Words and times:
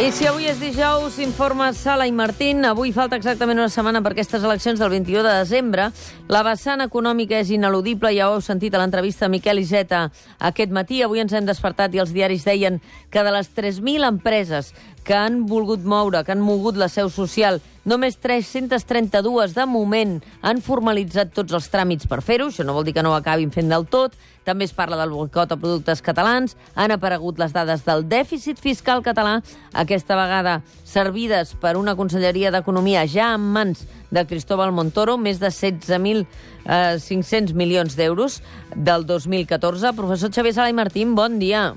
I 0.00 0.08
si 0.16 0.24
avui 0.24 0.46
és 0.48 0.56
dijous, 0.56 1.18
informa 1.20 1.66
Sala 1.76 2.06
i 2.08 2.12
Martín. 2.16 2.64
Avui 2.64 2.88
falta 2.88 3.18
exactament 3.20 3.58
una 3.60 3.68
setmana 3.68 4.00
per 4.00 4.14
aquestes 4.14 4.40
eleccions 4.40 4.80
del 4.80 4.88
21 4.94 5.26
de 5.26 5.34
desembre. 5.42 5.90
La 6.32 6.40
vessant 6.46 6.80
econòmica 6.80 7.36
és 7.36 7.50
ineludible, 7.52 8.08
ja 8.16 8.30
ho 8.30 8.38
heu 8.38 8.40
sentit 8.40 8.72
a 8.72 8.80
l'entrevista 8.80 9.28
a 9.28 9.28
Miquel 9.28 9.60
Iseta 9.60 10.06
aquest 10.48 10.72
matí. 10.72 11.02
Avui 11.04 11.20
ens 11.20 11.34
hem 11.36 11.44
despertat 11.44 11.92
i 11.92 12.00
els 12.00 12.14
diaris 12.16 12.48
deien 12.48 12.80
que 13.12 13.26
de 13.26 13.34
les 13.34 13.52
3.000 13.52 14.08
empreses 14.08 14.72
que 15.10 15.18
han 15.18 15.48
volgut 15.50 15.82
moure, 15.82 16.22
que 16.22 16.30
han 16.30 16.38
mogut 16.38 16.76
la 16.78 16.86
seu 16.86 17.10
social, 17.10 17.58
només 17.82 18.14
332 18.22 19.50
de 19.56 19.64
moment 19.66 20.20
han 20.46 20.60
formalitzat 20.62 21.32
tots 21.34 21.50
els 21.58 21.66
tràmits 21.72 22.06
per 22.06 22.20
fer-ho. 22.22 22.46
Això 22.46 22.62
no 22.62 22.70
vol 22.76 22.86
dir 22.86 22.94
que 22.94 23.02
no 23.02 23.10
ho 23.10 23.18
acabin 23.18 23.50
fent 23.50 23.66
del 23.74 23.90
tot. 23.90 24.14
També 24.46 24.62
es 24.68 24.72
parla 24.72 24.96
del 25.00 25.10
boicot 25.10 25.50
a 25.50 25.58
productes 25.58 25.98
catalans. 26.06 26.54
Han 26.78 26.94
aparegut 26.94 27.42
les 27.42 27.50
dades 27.50 27.82
del 27.88 28.06
dèficit 28.06 28.62
fiscal 28.62 29.02
català, 29.02 29.42
aquesta 29.74 30.14
vegada 30.14 30.62
servides 30.86 31.58
per 31.58 31.74
una 31.74 31.98
conselleria 31.98 32.54
d'Economia 32.54 33.02
ja 33.10 33.34
en 33.34 33.50
mans 33.50 33.82
de 34.14 34.22
Cristóbal 34.30 34.70
Montoro, 34.70 35.18
més 35.18 35.42
de 35.42 35.50
16.500 35.50 37.50
milions 37.58 37.98
d'euros 37.98 38.46
del 38.76 39.02
2014. 39.10 39.90
Professor 39.98 40.30
Xavier 40.30 40.54
Sala 40.54 40.70
i 40.70 40.78
Martín, 40.78 41.18
bon 41.18 41.42
dia. 41.42 41.74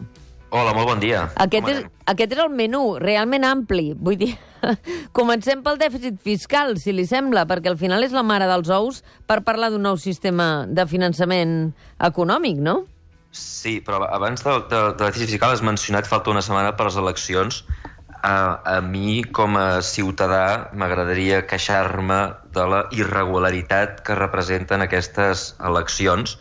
Hola, 0.53 0.69
molt 0.77 0.85
bon 0.85 0.99
dia. 1.01 1.23
Aquest 1.41 1.69
és, 1.71 1.77
aquest 2.11 2.33
és 2.35 2.39
el 2.43 2.51
menú, 2.53 2.83
realment 3.01 3.41
ampli. 3.47 3.87
Vull 3.97 4.19
dir, 4.19 4.29
comencem 5.17 5.63
pel 5.65 5.79
dèficit 5.81 6.19
fiscal, 6.21 6.75
si 6.77 6.93
li 6.93 7.07
sembla, 7.09 7.47
perquè 7.49 7.71
al 7.71 7.79
final 7.79 8.05
és 8.05 8.13
la 8.13 8.21
mare 8.21 8.45
dels 8.51 8.69
ous 8.69 8.99
per 9.25 9.39
parlar 9.47 9.71
d'un 9.73 9.81
nou 9.81 9.97
sistema 9.97 10.67
de 10.69 10.85
finançament 10.85 11.73
econòmic, 12.05 12.61
no? 12.61 12.83
Sí, 13.33 13.79
però 13.81 14.03
abans 14.05 14.45
del 14.45 14.61
de, 14.69 14.83
de 14.93 15.07
dèficit 15.07 15.33
fiscal 15.33 15.55
has 15.55 15.65
mencionat 15.65 16.05
falta 16.05 16.29
una 16.29 16.45
setmana 16.45 16.75
per 16.77 16.91
les 16.91 17.01
eleccions. 17.01 17.63
A, 18.21 18.61
a 18.61 18.79
mi, 18.85 19.23
com 19.25 19.57
a 19.57 19.81
ciutadà, 19.81 20.69
m'agradaria 20.77 21.47
queixar-me 21.49 22.19
de 22.53 22.67
la 22.69 22.85
irregularitat 22.93 24.03
que 24.05 24.21
representen 24.21 24.85
aquestes 24.85 25.55
eleccions, 25.65 26.37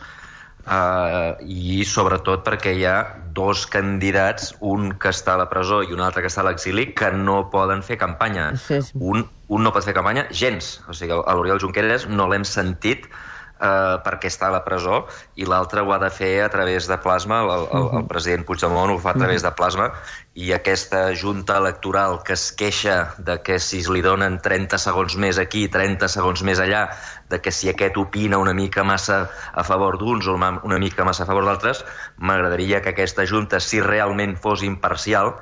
Uh, 0.63 1.35
i 1.43 1.83
sobretot 1.83 2.45
perquè 2.45 2.71
hi 2.71 2.85
ha 2.87 2.95
dos 3.35 3.65
candidats, 3.67 4.53
un 4.63 4.93
que 4.95 5.11
està 5.11 5.33
a 5.33 5.41
la 5.41 5.49
presó 5.51 5.81
i 5.83 5.91
un 5.91 5.99
altre 6.05 6.23
que 6.23 6.31
està 6.31 6.39
a 6.39 6.47
l'exili, 6.47 6.85
que 6.95 7.09
no 7.11 7.49
poden 7.51 7.83
fer 7.83 7.97
campanya. 7.99 8.53
Sí, 8.55 8.79
sí. 8.85 8.95
Un, 8.95 9.25
un 9.51 9.67
no 9.67 9.73
pot 9.75 9.83
fer 9.83 9.95
campanya 9.97 10.23
gens. 10.31 10.77
O 10.87 10.95
sigui, 10.95 11.17
a 11.19 11.35
l'Oriol 11.35 11.59
Junqueras 11.59 12.07
no 12.07 12.29
l'hem 12.31 12.47
sentit 12.47 13.09
eh, 13.59 13.95
perquè 14.05 14.29
està 14.31 14.49
a 14.49 14.55
la 14.55 14.63
presó 14.65 15.03
i 15.35 15.47
l'altre 15.49 15.83
ho 15.83 15.93
ha 15.93 15.99
de 16.01 16.09
fer 16.13 16.33
a 16.43 16.49
través 16.53 16.87
de 16.89 16.97
plasma, 17.03 17.41
el, 17.43 17.65
el, 17.77 17.87
el 17.99 18.05
president 18.09 18.45
Puigdemont 18.47 18.93
ho 18.93 18.99
fa 19.01 19.13
a 19.13 19.19
través 19.19 19.45
de 19.45 19.51
plasma 19.57 19.89
i 20.33 20.51
aquesta 20.55 21.05
junta 21.13 21.57
electoral 21.61 22.19
que 22.25 22.33
es 22.33 22.47
queixa 22.57 23.13
de 23.17 23.37
que 23.45 23.59
si 23.61 23.83
li 23.93 24.01
donen 24.05 24.39
30 24.41 24.79
segons 24.81 25.17
més 25.21 25.39
aquí, 25.41 25.67
30 25.69 26.09
segons 26.09 26.41
més 26.43 26.61
allà, 26.63 26.87
de 27.29 27.39
que 27.41 27.53
si 27.53 27.69
aquest 27.69 27.97
opina 28.01 28.41
una 28.41 28.53
mica 28.57 28.83
massa 28.83 29.27
a 29.53 29.63
favor 29.67 29.99
d'uns 30.01 30.27
o 30.27 30.37
una 30.37 30.79
mica 30.81 31.05
massa 31.05 31.23
a 31.23 31.29
favor 31.29 31.45
d'altres, 31.45 31.83
m'agradaria 32.17 32.81
que 32.81 32.93
aquesta 32.93 33.27
junta, 33.29 33.59
si 33.61 33.81
realment 33.81 34.35
fos 34.41 34.63
imparcial, 34.65 35.35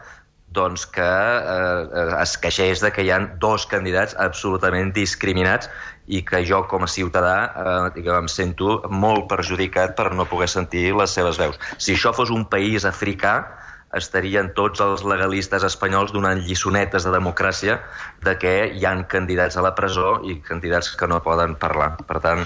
doncs 0.52 0.84
que 0.92 1.02
eh, 1.08 2.08
es 2.20 2.36
queixés 2.44 2.84
de 2.84 2.92
que 2.92 3.06
hi 3.08 3.12
ha 3.16 3.20
dos 3.44 3.66
candidats 3.72 4.18
absolutament 4.20 4.92
discriminats 4.98 5.70
i 6.08 6.24
que 6.26 6.44
jo, 6.46 6.64
com 6.68 6.84
a 6.84 6.92
ciutadà, 6.92 7.36
eh, 7.46 7.90
diguem, 7.96 8.26
em 8.26 8.30
sento 8.32 8.82
molt 8.90 9.28
perjudicat 9.30 9.96
per 9.96 10.12
no 10.16 10.26
poder 10.26 10.50
sentir 10.50 10.92
les 10.98 11.12
seves 11.12 11.38
veus. 11.38 11.60
Si 11.78 11.94
això 11.94 12.14
fos 12.16 12.34
un 12.34 12.46
país 12.46 12.86
africà, 12.86 13.36
estarien 13.98 14.52
tots 14.56 14.82
els 14.84 15.04
legalistes 15.04 15.64
espanyols 15.68 16.14
donant 16.16 16.40
lliçonetes 16.46 17.04
de 17.04 17.12
democràcia 17.12 17.80
de 18.24 18.36
que 18.40 18.54
hi 18.72 18.86
han 18.88 19.04
candidats 19.12 19.58
a 19.58 19.64
la 19.66 19.74
presó 19.76 20.22
i 20.28 20.38
candidats 20.46 20.94
que 20.96 21.10
no 21.12 21.22
poden 21.24 21.58
parlar. 21.60 21.98
Per 22.08 22.22
tant, 22.24 22.46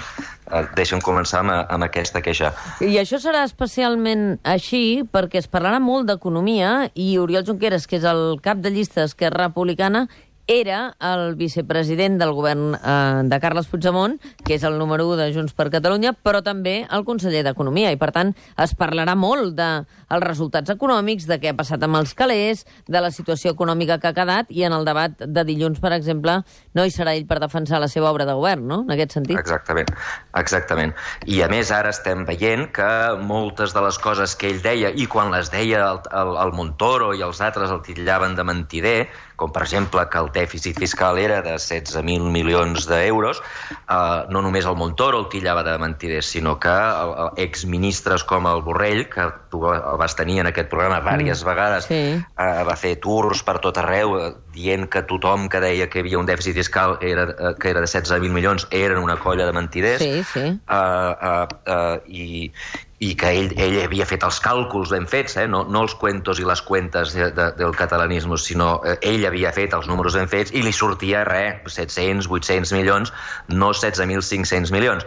eh, 0.50 0.98
començar 1.06 1.40
amb, 1.44 1.52
amb 1.52 1.84
aquesta 1.84 2.22
queixa. 2.22 2.52
I 2.80 2.98
això 2.98 3.20
serà 3.22 3.44
especialment 3.44 4.38
així 4.42 5.04
perquè 5.12 5.38
es 5.38 5.48
parlarà 5.48 5.78
molt 5.80 6.06
d'economia 6.06 6.90
i 6.94 7.16
Oriol 7.18 7.46
Junqueras, 7.46 7.86
que 7.86 7.96
és 7.96 8.04
el 8.04 8.40
cap 8.42 8.58
de 8.58 8.70
llista 8.70 9.02
d'Esquerra 9.02 9.46
Republicana, 9.46 10.08
era 10.46 10.94
el 11.02 11.34
vicepresident 11.34 12.20
del 12.20 12.32
govern 12.32 12.76
eh, 12.76 13.22
de 13.26 13.38
Carles 13.42 13.66
Puigdemont, 13.66 14.16
que 14.46 14.54
és 14.54 14.64
el 14.64 14.78
número 14.78 15.08
1 15.10 15.18
de 15.18 15.26
Junts 15.34 15.54
per 15.58 15.68
Catalunya, 15.74 16.14
però 16.14 16.42
també 16.46 16.78
el 16.86 17.04
conseller 17.04 17.42
d'Economia. 17.46 17.90
I, 17.90 17.98
per 17.98 18.12
tant, 18.14 18.32
es 18.62 18.74
parlarà 18.78 19.16
molt 19.18 19.56
dels 19.58 19.86
de 20.06 20.20
resultats 20.22 20.70
econòmics, 20.70 21.26
de 21.26 21.40
què 21.42 21.50
ha 21.50 21.56
passat 21.58 21.82
amb 21.82 21.98
els 21.98 22.14
calés, 22.14 22.64
de 22.86 23.02
la 23.02 23.10
situació 23.10 23.52
econòmica 23.56 23.98
que 23.98 24.10
ha 24.10 24.14
quedat, 24.14 24.50
i 24.54 24.62
en 24.68 24.76
el 24.76 24.86
debat 24.86 25.18
de 25.18 25.44
dilluns, 25.48 25.80
per 25.82 25.92
exemple, 25.96 26.38
no 26.78 26.86
hi 26.86 26.94
serà 26.94 27.16
ell 27.18 27.26
per 27.26 27.40
defensar 27.42 27.82
la 27.82 27.90
seva 27.90 28.12
obra 28.12 28.26
de 28.28 28.36
govern, 28.38 28.66
no?, 28.70 28.82
en 28.86 28.94
aquest 28.94 29.18
sentit. 29.18 29.38
Exactament, 29.38 29.90
exactament. 30.38 30.94
I, 31.26 31.42
a 31.42 31.50
més, 31.50 31.72
ara 31.74 31.90
estem 31.90 32.22
veient 32.28 32.68
que 32.76 32.88
moltes 33.18 33.74
de 33.74 33.82
les 33.82 33.98
coses 33.98 34.36
que 34.38 34.52
ell 34.52 34.62
deia, 34.62 34.94
i 34.94 35.08
quan 35.10 35.34
les 35.34 35.50
deia 35.50 35.82
el, 35.90 36.02
el, 36.22 36.34
el 36.46 36.54
Montoro 36.54 37.12
i 37.18 37.24
els 37.26 37.42
altres 37.42 37.74
el 37.74 37.82
titllaven 37.86 38.38
de 38.38 38.46
mentider, 38.46 38.98
com 39.36 39.52
per 39.52 39.62
exemple 39.66 40.02
que 40.10 40.18
el 40.18 40.30
dèficit 40.34 40.78
fiscal 40.80 41.18
era 41.20 41.42
de 41.44 41.54
16.000 41.56 42.30
milions 42.32 42.88
d'euros, 42.88 43.42
eh, 43.76 44.24
no 44.32 44.42
només 44.42 44.66
el 44.66 44.76
Montoro 44.76 45.20
el 45.20 45.28
tillava 45.32 45.62
de 45.66 45.76
mentider, 45.78 46.22
sinó 46.24 46.56
que 46.60 46.72
el, 46.72 47.12
el, 47.26 47.30
exministres 47.46 48.24
com 48.24 48.48
el 48.48 48.62
Borrell, 48.66 49.06
que 49.12 49.28
tu 49.52 49.62
el 49.68 49.98
vas 50.00 50.16
tenir 50.16 50.40
en 50.40 50.50
aquest 50.50 50.68
programa 50.72 51.00
diverses 51.16 51.44
mm. 51.44 51.48
vegades, 51.48 51.84
Sí. 51.86 52.02
eh, 52.16 52.64
va 52.66 52.76
fer 52.76 52.96
tours 53.00 53.42
per 53.46 53.58
tot 53.64 53.78
arreu, 53.78 54.16
eh, 54.18 54.32
dient 54.56 54.88
que 54.90 55.02
tothom 55.06 55.48
que 55.52 55.60
deia 55.60 55.88
que 55.92 56.00
hi 56.00 56.06
havia 56.06 56.18
un 56.18 56.26
dèficit 56.28 56.56
fiscal 56.56 56.96
era, 57.00 57.28
eh, 57.30 57.54
que 57.60 57.70
era 57.70 57.80
de 57.84 57.86
16.000 57.86 58.32
milions 58.32 58.66
eren 58.70 58.98
una 58.98 59.18
colla 59.20 59.46
de 59.46 59.52
mentiders. 59.52 60.02
Sí, 60.02 60.24
sí. 60.32 60.46
Uh, 60.68 61.12
uh, 61.28 61.46
uh, 61.66 62.00
i, 62.08 62.52
i 62.98 63.12
que 63.18 63.28
ell, 63.28 63.50
ell 63.60 63.76
havia 63.82 64.06
fet 64.08 64.24
els 64.24 64.38
càlculs 64.40 64.92
ben 64.94 65.04
fets, 65.10 65.36
eh? 65.36 65.44
no, 65.52 65.64
no 65.68 65.82
els 65.84 65.94
cuentos 66.00 66.40
i 66.40 66.46
les 66.48 66.62
cuentes 66.64 67.12
de, 67.12 67.28
de, 67.36 67.50
del 67.58 67.76
catalanisme, 67.76 68.38
sinó 68.40 68.78
eh, 68.88 68.96
ell 69.04 69.26
havia 69.28 69.52
fet 69.52 69.76
els 69.76 69.88
números 69.90 70.16
ben 70.16 70.30
fets 70.32 70.54
i 70.56 70.64
li 70.64 70.72
sortia, 70.72 71.24
res, 71.28 71.60
700, 71.76 72.30
800 72.32 72.72
milions, 72.72 73.12
no 73.52 73.72
16.500 73.76 74.72
milions. 74.72 75.04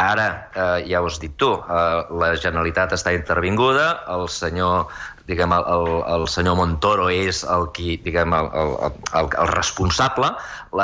Ara, 0.00 0.26
eh, 0.52 0.84
ja 0.88 1.00
ho 1.00 1.08
has 1.08 1.16
dit 1.20 1.32
tu, 1.40 1.54
eh, 1.56 2.02
la 2.20 2.34
Generalitat 2.36 2.92
està 2.96 3.16
intervinguda, 3.16 3.88
el 4.12 4.28
senyor 4.28 4.92
diguem, 5.30 5.54
el, 5.54 5.64
el, 5.74 5.88
el 6.14 6.26
senyor 6.28 6.58
Montoro 6.58 7.08
és 7.14 7.44
el 7.48 7.68
qui, 7.76 7.96
diguem, 8.04 8.34
el, 8.36 8.50
el, 8.60 8.74
el, 9.20 9.30
el 9.44 9.50
responsable. 9.54 10.32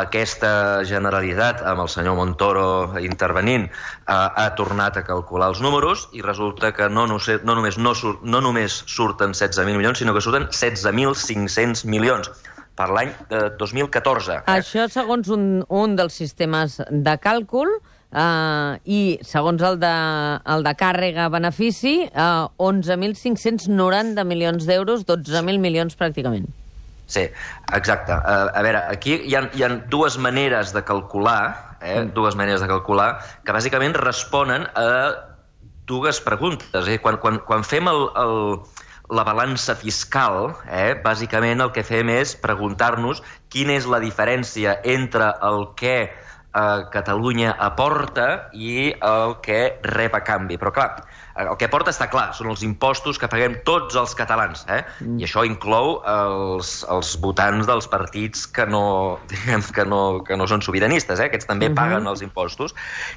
Aquesta 0.00 0.50
Generalitat, 0.86 1.62
amb 1.66 1.84
el 1.84 1.90
senyor 1.92 2.16
Montoro 2.18 2.66
intervenint, 3.02 3.68
eh, 3.68 4.16
ha 4.16 4.48
tornat 4.58 4.98
a 4.98 5.04
calcular 5.06 5.52
els 5.52 5.62
números 5.64 6.08
i 6.16 6.24
resulta 6.24 6.72
que 6.76 6.88
no, 6.88 7.06
no, 7.10 7.20
sé, 7.22 7.40
no, 7.44 7.58
només, 7.58 7.78
no, 7.78 7.94
sur, 7.98 8.16
no 8.22 8.42
només 8.44 8.82
surten 8.86 9.34
16.000 9.34 9.76
milions, 9.76 10.02
sinó 10.02 10.14
que 10.14 10.24
surten 10.24 10.48
16.500 10.50 11.86
milions 11.90 12.30
per 12.76 12.90
l'any 12.92 13.12
de 13.30 13.46
2014. 13.58 14.40
Eh? 14.40 14.56
Això 14.58 14.86
segons 14.92 15.30
un, 15.32 15.46
un 15.68 15.96
dels 15.98 16.16
sistemes 16.22 16.80
de 16.90 17.14
càlcul 17.22 17.78
uh, 18.12 18.76
i 18.84 19.18
segons 19.26 19.62
el 19.66 19.80
de, 19.82 19.94
el 20.54 20.66
de 20.66 20.74
càrrega-benefici, 20.78 21.96
uh, 22.12 22.46
11.590 22.62 24.24
milions 24.28 24.68
d'euros, 24.68 25.06
12.000 25.08 25.62
milions 25.62 25.98
pràcticament. 25.98 26.48
Sí, 27.06 27.28
exacte. 27.74 28.12
Uh, 28.12 28.50
a 28.50 28.62
veure, 28.66 28.82
aquí 28.90 29.20
hi 29.28 29.36
ha, 29.38 29.46
hi 29.54 29.62
ha 29.62 29.70
dues 29.92 30.18
maneres 30.18 30.74
de 30.74 30.82
calcular, 30.84 31.76
eh? 31.80 32.00
Mm. 32.02 32.14
dues 32.16 32.34
maneres 32.34 32.62
de 32.64 32.70
calcular, 32.70 33.12
que 33.46 33.54
bàsicament 33.54 33.94
responen 34.00 34.66
a 34.74 34.88
dues 35.86 36.20
preguntes. 36.20 36.88
Eh? 36.88 36.98
Quan, 36.98 37.20
quan, 37.22 37.38
quan 37.46 37.62
fem 37.64 37.86
el, 37.88 38.08
el, 38.18 38.36
la 39.14 39.24
balança 39.24 39.76
fiscal, 39.78 40.50
eh, 40.66 40.94
bàsicament 41.02 41.62
el 41.62 41.72
que 41.72 41.86
fem 41.86 42.10
és 42.10 42.34
preguntar-nos 42.42 43.22
quina 43.54 43.76
és 43.78 43.86
la 43.86 44.02
diferència 44.02 44.80
entre 44.82 45.30
el 45.46 45.68
que 45.78 46.10
eh, 46.56 46.80
Catalunya 46.92 47.54
aporta 47.60 48.48
i 48.52 48.90
el 49.04 49.36
que 49.44 49.60
rep 49.84 50.16
a 50.16 50.22
canvi. 50.24 50.58
Però, 50.60 50.72
clar, 50.74 50.90
el 51.36 51.56
que 51.60 51.68
aporta 51.68 51.92
està 51.92 52.08
clar, 52.12 52.30
són 52.36 52.48
els 52.52 52.62
impostos 52.64 53.20
que 53.20 53.28
paguem 53.28 53.58
tots 53.68 53.96
els 54.00 54.14
catalans, 54.16 54.64
eh? 54.72 54.80
Mm. 55.04 55.18
I 55.20 55.26
això 55.28 55.44
inclou 55.48 55.98
els, 56.08 56.78
els 56.92 57.12
votants 57.20 57.68
dels 57.68 57.88
partits 57.92 58.46
que 58.48 58.66
no, 58.70 58.84
diguem, 59.32 59.64
que 59.76 59.84
no, 59.88 60.00
que 60.26 60.38
no 60.40 60.48
són 60.48 60.64
sobiranistes, 60.64 61.20
eh? 61.20 61.28
Aquests 61.30 61.50
també 61.50 61.68
mm 61.68 61.74
-hmm. 61.74 61.82
paguen 61.82 62.06
els 62.06 62.22
impostos. 62.24 62.74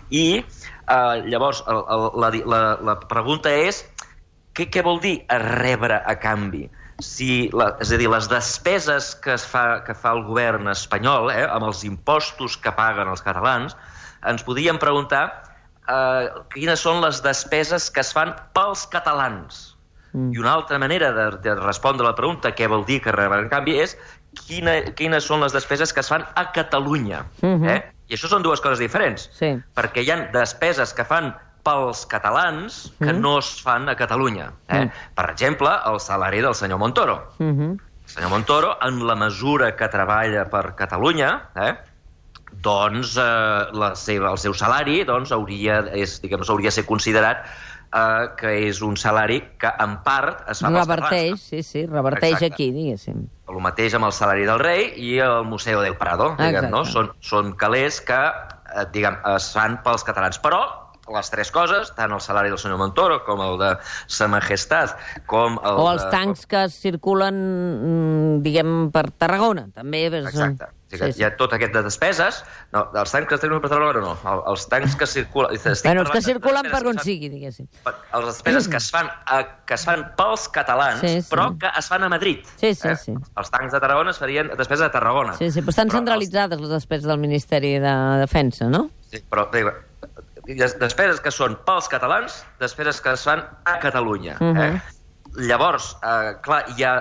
I 0.09 0.43
eh, 0.43 1.15
llavors 1.31 1.63
el, 1.67 1.83
el, 1.95 2.09
la, 2.19 2.29
la, 2.45 2.61
la 2.91 2.99
pregunta 3.07 3.49
és 3.49 3.85
què, 4.53 4.67
què 4.67 4.83
vol 4.83 4.99
dir 4.99 5.23
rebre 5.29 6.01
a 6.05 6.15
canvi? 6.19 6.67
Si, 7.03 7.49
la, 7.55 7.71
és 7.79 7.93
a 7.95 7.99
dir, 7.99 8.09
les 8.11 8.27
despeses 8.31 9.13
que, 9.23 9.33
es 9.37 9.45
fa, 9.47 9.81
que 9.87 9.95
fa 9.95 10.13
el 10.17 10.25
govern 10.27 10.67
espanyol, 10.71 11.31
eh, 11.31 11.45
amb 11.47 11.69
els 11.69 11.85
impostos 11.87 12.57
que 12.59 12.73
paguen 12.75 13.07
els 13.11 13.23
catalans, 13.23 13.75
ens 14.27 14.43
podíem 14.43 14.79
preguntar 14.81 15.23
eh, 15.87 16.29
quines 16.53 16.83
són 16.83 17.01
les 17.03 17.21
despeses 17.25 17.89
que 17.93 18.03
es 18.03 18.11
fan 18.15 18.33
pels 18.57 18.85
catalans. 18.91 19.61
Mm. 20.11 20.31
I 20.33 20.41
una 20.41 20.55
altra 20.57 20.79
manera 20.81 21.11
de, 21.13 21.29
de 21.43 21.55
respondre 21.61 22.05
a 22.05 22.11
la 22.11 22.17
pregunta 22.17 22.51
què 22.55 22.67
vol 22.67 22.85
dir 22.87 22.99
que 23.03 23.13
rebre 23.13 23.43
en 23.45 23.51
canvi 23.51 23.77
és 23.83 23.95
quina, 24.47 24.79
quines 24.97 25.25
són 25.25 25.43
les 25.45 25.53
despeses 25.55 25.93
que 25.93 26.01
es 26.03 26.09
fan 26.09 26.25
a 26.35 26.49
Catalunya. 26.55 27.25
Uh 27.41 27.55
-huh. 27.55 27.69
eh? 27.75 27.81
I 28.09 28.17
això 28.17 28.27
són 28.27 28.43
dues 28.43 28.61
coses 28.61 28.79
diferents. 28.79 29.29
Sí. 29.37 29.53
Perquè 29.75 30.03
hi 30.03 30.11
ha 30.11 30.17
despeses 30.33 30.93
que 30.93 31.05
fan 31.05 31.35
pels 31.63 32.05
catalans 32.05 32.91
que 32.99 33.11
Mhm. 33.13 33.21
no 33.21 33.39
es 33.39 33.61
fan 33.61 33.89
a 33.89 33.95
Catalunya. 33.95 34.51
Eh? 34.67 34.85
Mm. 34.85 34.91
Per 35.15 35.29
exemple, 35.29 35.69
el 35.85 35.99
salari 35.99 36.41
del 36.41 36.55
senyor 36.55 36.79
Montoro. 36.79 37.33
Uh 37.39 37.45
-huh. 37.45 37.71
El 38.05 38.09
senyor 38.09 38.29
Montoro, 38.29 38.77
en 38.81 39.05
la 39.05 39.15
mesura 39.15 39.75
que 39.75 39.87
treballa 39.87 40.45
per 40.49 40.75
Catalunya, 40.75 41.49
eh, 41.55 41.75
doncs 42.61 43.15
eh, 43.17 43.21
la 43.73 43.95
seva, 43.95 44.31
el 44.31 44.37
seu 44.37 44.53
salari 44.53 45.03
doncs, 45.05 45.31
hauria, 45.31 45.81
és, 45.93 46.21
diguem, 46.21 46.41
hauria 46.47 46.67
de 46.69 46.71
ser 46.71 46.85
considerat 46.85 47.45
eh, 47.93 48.27
que 48.37 48.67
és 48.69 48.81
un 48.81 48.97
salari 48.97 49.39
que 49.57 49.69
en 49.79 49.97
part 50.03 50.43
es 50.49 50.59
fa 50.61 50.69
Reverteix, 50.69 51.31
catalans. 51.31 51.41
sí, 51.41 51.63
sí, 51.63 51.85
reverteix 51.85 52.33
Exacte. 52.33 52.53
aquí, 52.53 52.71
diguéssim. 52.71 53.27
El 53.49 53.61
mateix 53.61 53.93
amb 53.95 54.05
el 54.05 54.11
salari 54.11 54.45
del 54.45 54.59
rei 54.59 54.93
i 54.97 55.17
el 55.19 55.43
Museu 55.45 55.81
del 55.81 55.95
Prado, 55.97 56.31
diguem, 56.37 56.55
Exacte. 56.65 56.69
no? 56.71 56.83
Són, 56.85 57.11
són 57.21 57.55
calés 57.55 58.01
que, 58.01 58.13
eh, 58.19 58.85
diguem, 58.91 59.17
es 59.35 59.53
fan 59.53 59.81
pels 59.83 60.03
catalans. 60.03 60.39
Però 60.41 60.59
les 61.15 61.29
tres 61.33 61.51
coses, 61.51 61.93
tant 61.97 62.11
el 62.13 62.21
salari 62.21 62.49
del 62.53 62.59
senyor 62.61 62.77
Montoro 62.81 63.21
com 63.25 63.41
el 63.41 63.57
de 63.61 63.71
Sa 64.07 64.27
Majestat, 64.31 64.97
com 65.25 65.59
el 65.63 65.79
O 65.81 65.87
els 65.91 66.03
de... 66.05 66.09
tancs 66.13 66.45
que 66.49 66.67
circulen, 66.73 67.35
mm, 67.35 68.41
diguem, 68.45 68.75
per 68.91 69.09
Tarragona, 69.11 69.67
també. 69.73 70.07
Són... 70.09 70.27
Exacte. 70.29 70.75
Sí, 70.89 70.97
sí, 70.97 71.11
sí. 71.13 71.19
Hi 71.21 71.25
ha 71.27 71.35
tot 71.37 71.51
aquest 71.53 71.69
de 71.75 71.83
despeses. 71.85 72.39
No, 72.73 72.87
els 72.97 73.11
tancs 73.13 73.27
que 73.29 73.37
tenen 73.37 73.59
per 73.61 73.69
Tarragona 73.69 73.99
no. 74.01 74.13
El, 74.31 74.39
els 74.49 74.63
tancs 74.71 74.95
que 74.97 75.05
circulen... 75.05 75.53
estic 75.53 75.85
Bueno, 75.85 76.01
els 76.01 76.09
que 76.15 76.21
circulen 76.25 76.65
per 76.71 76.79
on 76.89 76.97
sigui, 77.05 77.29
diguéssim. 77.29 77.67
Les 77.85 78.25
despeses 78.25 78.65
que 78.73 78.79
es 78.81 78.87
fan, 78.89 79.05
a, 79.29 79.37
que 79.69 79.77
es 79.77 79.83
fan 79.85 80.07
pels 80.17 80.47
catalans, 80.55 81.03
Sí, 81.03 81.19
sí. 81.21 81.29
però 81.29 81.51
que 81.61 81.69
es 81.77 81.91
fan 81.93 82.07
a 82.07 82.09
Madrid. 82.09 82.41
Eh? 82.41 82.55
Sí, 82.63 82.73
sí, 82.73 82.95
sí. 83.03 83.13
Els 83.13 83.53
tancs 83.53 83.75
de 83.77 83.83
Tarragona 83.85 84.15
es 84.15 84.17
farien 84.17 84.49
despeses 84.55 84.81
de 84.87 84.89
Tarragona. 84.97 85.35
Sí, 85.37 85.51
sí, 85.53 85.61
però 85.61 85.75
estan 85.75 85.91
els- 85.91 85.99
centralitzades 85.99 86.59
les 86.65 86.73
despeses 86.73 87.05
del 87.05 87.21
Ministeri 87.21 87.75
de 87.85 87.93
Defensa, 88.25 88.65
no? 88.73 88.87
Sí, 89.13 89.21
però 89.29 89.45
dic, 89.53 89.69
des- 89.69 90.25
despeses 90.57 91.21
que 91.21 91.31
són 91.33 91.57
pels 91.67 91.89
catalans, 91.91 92.41
despeses 92.61 93.01
que 93.01 93.13
es 93.13 93.23
fan 93.27 93.43
a 93.65 93.77
Catalunya. 93.83 94.37
Mhm. 94.39 94.57
eh? 94.57 94.81
Llavors, 95.49 95.95
eh, 96.03 96.35
clar, 96.41 96.63
hi 96.75 96.83
ha 96.83 96.95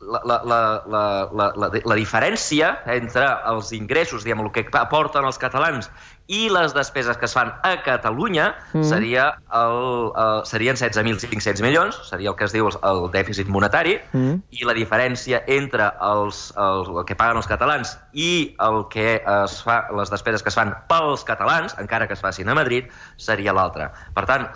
la, 0.00 0.20
la, 0.24 0.40
la, 0.44 0.60
la, 0.86 1.02
la, 1.32 1.52
la, 1.56 1.68
la 1.84 1.96
diferència 1.98 2.72
entre 2.88 3.26
els 3.50 3.70
ingressos, 3.76 4.24
diguem, 4.24 4.40
el 4.40 4.50
que 4.54 4.64
aporten 4.80 5.24
els 5.28 5.38
catalans 5.38 5.90
i 6.30 6.44
les 6.52 6.70
despeses 6.76 7.16
que 7.18 7.26
es 7.26 7.32
fan 7.34 7.48
a 7.66 7.72
Catalunya 7.82 8.54
Mhm. 8.72 8.84
seria 8.86 9.24
el, 9.52 10.12
el, 10.14 10.44
serien 10.46 10.76
16.500 10.76 11.60
milions, 11.60 11.96
seria 12.08 12.30
el 12.30 12.36
que 12.36 12.44
es 12.46 12.52
diu 12.54 12.68
el, 12.68 12.76
el 12.86 13.00
dèficit 13.10 13.48
monetari, 13.50 13.96
Mhm. 14.12 14.42
i 14.50 14.64
la 14.64 14.74
diferència 14.74 15.42
entre 15.48 15.90
els, 16.00 16.54
els, 16.56 16.88
el 16.88 17.04
que 17.04 17.16
paguen 17.16 17.36
els 17.36 17.48
catalans 17.50 17.98
i 18.12 18.54
el 18.60 18.86
que 18.88 19.16
es 19.26 19.62
fa, 19.66 19.88
les 19.96 20.10
despeses 20.10 20.42
que 20.44 20.50
es 20.50 20.54
fan 20.54 20.72
pels 20.88 21.24
catalans, 21.24 21.74
encara 21.82 22.06
que 22.06 22.14
es 22.14 22.20
facin 22.22 22.48
a 22.48 22.54
Madrid, 22.54 22.86
seria 23.16 23.52
l'altra. 23.52 23.90
Per 24.14 24.24
tant, 24.26 24.48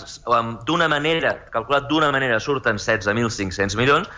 d'una 0.65 0.87
manera, 0.89 1.35
calculat 1.51 1.89
d'una 1.89 2.13
manera, 2.13 2.39
surten 2.39 2.79
16.500 2.79 3.75
milions, 3.75 4.09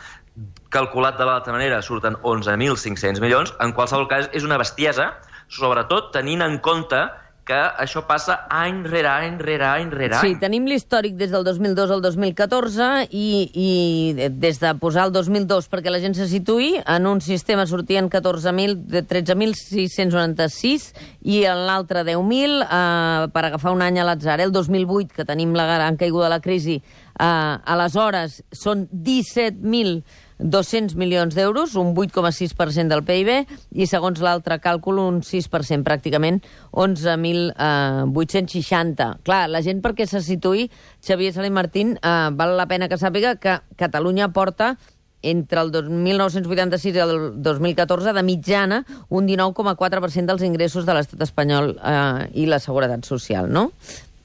calculat 0.68 1.16
de 1.16 1.24
l'altra 1.24 1.52
manera 1.54 1.80
surten 1.80 2.16
11.500 2.22 3.20
milions. 3.20 3.54
En 3.60 3.72
qualsevol 3.72 4.08
cas, 4.08 4.28
és 4.32 4.44
una 4.44 4.58
bestiesa, 4.58 5.14
sobretot 5.48 6.12
tenint 6.12 6.42
en 6.42 6.58
compte 6.58 6.98
que 7.46 7.54
això 7.78 8.00
passa 8.08 8.40
any 8.50 8.80
rere 8.90 9.06
any, 9.06 9.36
rere 9.38 9.64
any, 9.68 9.90
rere 9.94 10.18
Sí, 10.18 10.32
any. 10.34 10.40
tenim 10.42 10.64
l'històric 10.66 11.14
des 11.14 11.30
del 11.30 11.44
2002 11.46 11.92
al 11.94 12.00
2014 12.02 12.88
i, 13.14 13.28
i 13.54 14.28
des 14.34 14.58
de 14.58 14.72
posar 14.82 15.04
el 15.06 15.12
2002 15.14 15.68
perquè 15.70 15.92
la 15.94 16.00
gent 16.02 16.16
se 16.18 16.26
situï, 16.26 16.72
en 16.82 17.06
un 17.06 17.20
sistema 17.22 17.62
sortien 17.70 18.10
14.000, 18.10 18.74
de 18.90 19.04
13.696 19.06 20.90
i 21.22 21.44
en 21.46 21.62
l'altre 21.68 22.02
10.000 22.06 22.58
eh, 22.66 23.28
per 23.30 23.44
agafar 23.46 23.72
un 23.76 23.82
any 23.86 24.00
a 24.02 24.06
l'atzar. 24.08 24.40
El 24.42 24.52
2008, 24.54 25.14
que 25.14 25.24
tenim 25.28 25.54
la 25.54 25.66
gran 25.70 25.96
caiguda 25.96 26.26
de 26.26 26.34
la 26.36 26.40
crisi, 26.42 26.80
eh, 26.82 27.22
aleshores 27.22 28.42
són 28.50 28.88
17.000 28.90 30.02
200 30.38 30.94
milions 31.00 31.34
d'euros, 31.34 31.74
un 31.80 31.94
8,6% 31.94 32.88
del 32.92 33.04
PIB, 33.06 33.46
i 33.72 33.86
segons 33.88 34.20
l'altre 34.20 34.58
càlcul, 34.60 34.98
un 35.00 35.22
6%, 35.24 35.82
pràcticament 35.86 36.42
11.860. 36.72 39.16
Clar, 39.26 39.48
la 39.52 39.62
gent 39.64 39.80
perquè 39.84 40.06
se 40.06 40.20
situï, 40.24 40.70
Xavier 41.04 41.32
Salí 41.32 41.50
Martín, 41.50 41.96
eh, 41.96 42.30
val 42.36 42.56
la 42.56 42.66
pena 42.66 42.88
que 42.88 42.98
sàpiga 43.00 43.36
que 43.40 43.60
Catalunya 43.76 44.28
porta 44.32 44.76
entre 45.22 45.60
el 45.60 45.90
1986 45.90 46.94
i 46.94 47.00
el 47.00 47.42
2014 47.42 48.12
de 48.12 48.22
mitjana 48.22 48.84
un 49.08 49.26
19,4% 49.26 50.26
dels 50.26 50.42
ingressos 50.46 50.86
de 50.86 50.94
l'estat 50.94 51.20
espanyol 51.24 51.76
eh, 51.80 52.28
i 52.34 52.46
la 52.46 52.60
seguretat 52.62 53.04
social, 53.08 53.50
no? 53.50 53.72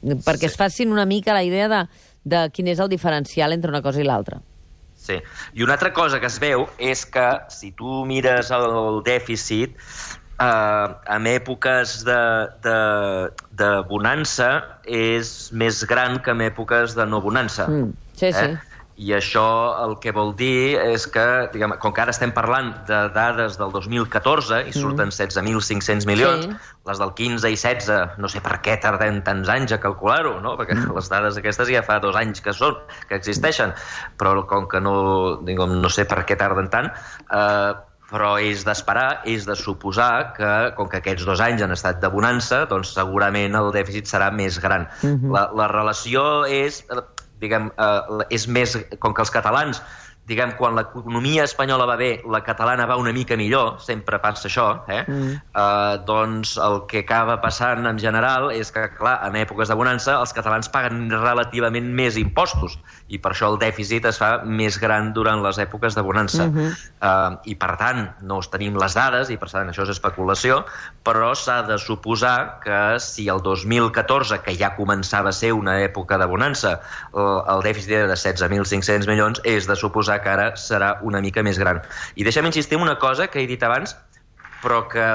Perquè 0.02 0.50
es 0.50 0.58
facin 0.58 0.92
una 0.92 1.06
mica 1.06 1.34
la 1.34 1.44
idea 1.46 1.68
de, 1.70 1.88
de 2.24 2.50
quin 2.54 2.68
és 2.68 2.80
el 2.80 2.90
diferencial 2.90 3.54
entre 3.54 3.72
una 3.72 3.82
cosa 3.82 4.02
i 4.02 4.06
l'altra. 4.06 4.42
Sí. 5.02 5.18
I 5.58 5.64
una 5.66 5.74
altra 5.80 5.94
cosa 5.98 6.20
que 6.22 6.30
es 6.30 6.38
veu 6.42 6.68
és 6.78 7.06
que 7.10 7.28
si 7.50 7.72
tu 7.78 8.04
mires 8.06 8.52
el 8.54 9.02
dèficit, 9.08 9.78
eh, 10.42 10.88
en 11.16 11.30
èpoques 11.30 12.02
de, 12.08 12.20
de, 12.66 12.78
de 13.62 13.72
bonança 13.90 14.52
és 14.86 15.50
més 15.58 15.82
gran 15.90 16.20
que 16.22 16.36
en 16.36 16.46
èpoques 16.46 16.94
de 16.98 17.08
no 17.10 17.22
bonança. 17.24 17.68
Mm, 17.70 17.96
sí, 18.14 18.30
sí. 18.38 18.52
I 18.98 19.14
això 19.16 19.44
el 19.86 19.96
que 20.04 20.12
vol 20.14 20.34
dir 20.38 20.78
és 20.78 21.08
que, 21.10 21.24
diguem, 21.54 21.74
com 21.82 21.94
que 21.96 22.02
ara 22.04 22.12
estem 22.14 22.34
parlant 22.36 22.74
de 22.88 23.00
dades 23.16 23.58
del 23.58 23.72
2014 23.72 24.64
i 24.68 24.74
surten 24.76 25.10
16.500 25.10 26.06
milions, 26.06 26.46
Sí. 26.46 26.56
les 26.88 27.00
del 27.00 27.14
15 27.14 27.50
i 27.50 27.56
16, 27.56 28.18
no 28.18 28.28
sé 28.30 28.42
per 28.42 28.60
què 28.62 28.80
tardem 28.82 29.22
tants 29.24 29.50
anys 29.50 29.72
a 29.72 29.80
calcular-ho, 29.80 30.40
no? 30.42 30.58
perquè 30.58 30.76
les 30.76 31.10
dades 31.10 31.38
aquestes 31.38 31.70
ja 31.70 31.82
fa 31.84 32.00
dos 32.00 32.16
anys 32.16 32.42
que 32.42 32.54
són, 32.54 32.76
que 33.08 33.16
existeixen, 33.16 33.74
però 34.18 34.46
com 34.46 34.68
que 34.68 34.82
no, 34.82 35.40
diguem, 35.46 35.80
no 35.82 35.90
sé 35.90 36.06
per 36.06 36.26
què 36.26 36.38
tarden 36.38 36.70
tant, 36.70 36.92
eh, 37.32 37.74
però 38.12 38.34
és 38.44 38.66
d'esperar, 38.68 39.22
és 39.24 39.46
de 39.48 39.56
suposar 39.56 40.34
que, 40.36 40.52
com 40.76 40.90
que 40.92 41.00
aquests 41.00 41.24
dos 41.26 41.40
anys 41.40 41.64
han 41.64 41.72
estat 41.72 42.02
de 42.04 42.10
bonança, 42.12 42.66
doncs 42.68 42.92
segurament 42.94 43.56
el 43.56 43.72
dèficit 43.72 44.06
serà 44.12 44.28
més 44.36 44.60
gran. 44.60 44.90
Mhm. 45.02 45.32
la, 45.32 45.50
la 45.56 45.68
relació 45.72 46.46
és, 46.46 46.84
eh, 46.92 47.00
diguem, 47.42 47.72
eh, 47.76 48.26
és 48.38 48.48
més, 48.48 48.78
com 49.04 49.16
que 49.18 49.26
els 49.26 49.34
catalans 49.34 49.82
diguem, 50.30 50.54
quan 50.58 50.76
l'economia 50.78 51.46
espanyola 51.48 51.88
va 51.90 51.96
bé, 52.00 52.12
la 52.30 52.42
catalana 52.46 52.86
va 52.90 52.98
una 53.02 53.12
mica 53.16 53.36
millor, 53.40 53.80
sempre 53.82 54.20
passa 54.22 54.48
això, 54.48 54.68
eh? 54.88 55.02
Mm. 55.08 55.40
eh 55.58 55.98
doncs 56.06 56.56
el 56.62 56.84
que 56.88 57.02
acaba 57.04 57.40
passant 57.42 57.88
en 57.90 58.00
general 58.00 58.52
és 58.54 58.72
que, 58.72 58.86
clar, 58.98 59.18
en 59.28 59.36
èpoques 59.40 59.72
de 59.72 59.76
bonança 59.76 60.20
els 60.20 60.34
catalans 60.34 60.70
paguen 60.70 61.10
relativament 61.12 61.90
més 61.98 62.18
impostos 62.22 62.78
i 63.10 63.20
per 63.20 63.34
això 63.34 63.50
el 63.52 63.58
dèficit 63.60 64.06
es 64.08 64.20
fa 64.22 64.32
més 64.46 64.78
gran 64.80 65.12
durant 65.14 65.42
les 65.44 65.58
èpoques 65.60 65.98
de 65.98 66.06
bonança. 66.06 66.48
Mhm. 66.48 66.72
eh, 67.02 67.52
I, 67.52 67.56
per 67.56 67.76
tant, 67.78 68.08
no 68.22 68.38
us 68.38 68.50
tenim 68.50 68.78
les 68.78 68.94
dades 68.94 69.30
i, 69.30 69.38
per 69.38 69.50
tant, 69.50 69.68
això 69.70 69.84
és 69.84 69.90
especulació, 69.90 70.64
però 71.04 71.34
s'ha 71.36 71.62
de 71.68 71.78
suposar 71.78 72.62
que 72.64 73.00
si 73.00 73.28
el 73.28 73.42
2014, 73.42 74.42
que 74.46 74.56
ja 74.56 74.76
començava 74.78 75.30
a 75.30 75.36
ser 75.36 75.52
una 75.54 75.80
època 75.82 76.18
de 76.18 76.26
bonança, 76.26 76.80
el, 77.14 77.44
el 77.56 77.66
dèficit 77.66 77.92
era 77.92 78.08
de 78.08 78.16
16.500 78.16 79.08
milions, 79.10 79.42
és 79.44 79.68
de 79.68 79.76
suposar 79.76 80.11
que 80.20 80.30
ara 80.30 80.48
serà 80.60 80.98
una 81.08 81.22
mica 81.24 81.44
més 81.44 81.60
gran. 81.62 81.80
I 82.16 82.28
deixa'm 82.28 82.50
insistir 82.50 82.78
en 82.78 82.84
una 82.84 82.98
cosa 83.00 83.28
que 83.32 83.40
he 83.42 83.48
dit 83.48 83.64
abans, 83.64 83.96
però 84.62 84.84
que, 84.90 85.08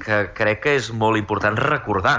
que 0.00 0.20
crec 0.38 0.62
que 0.64 0.76
és 0.78 0.92
molt 0.92 1.18
important 1.20 1.58
recordar. 1.60 2.18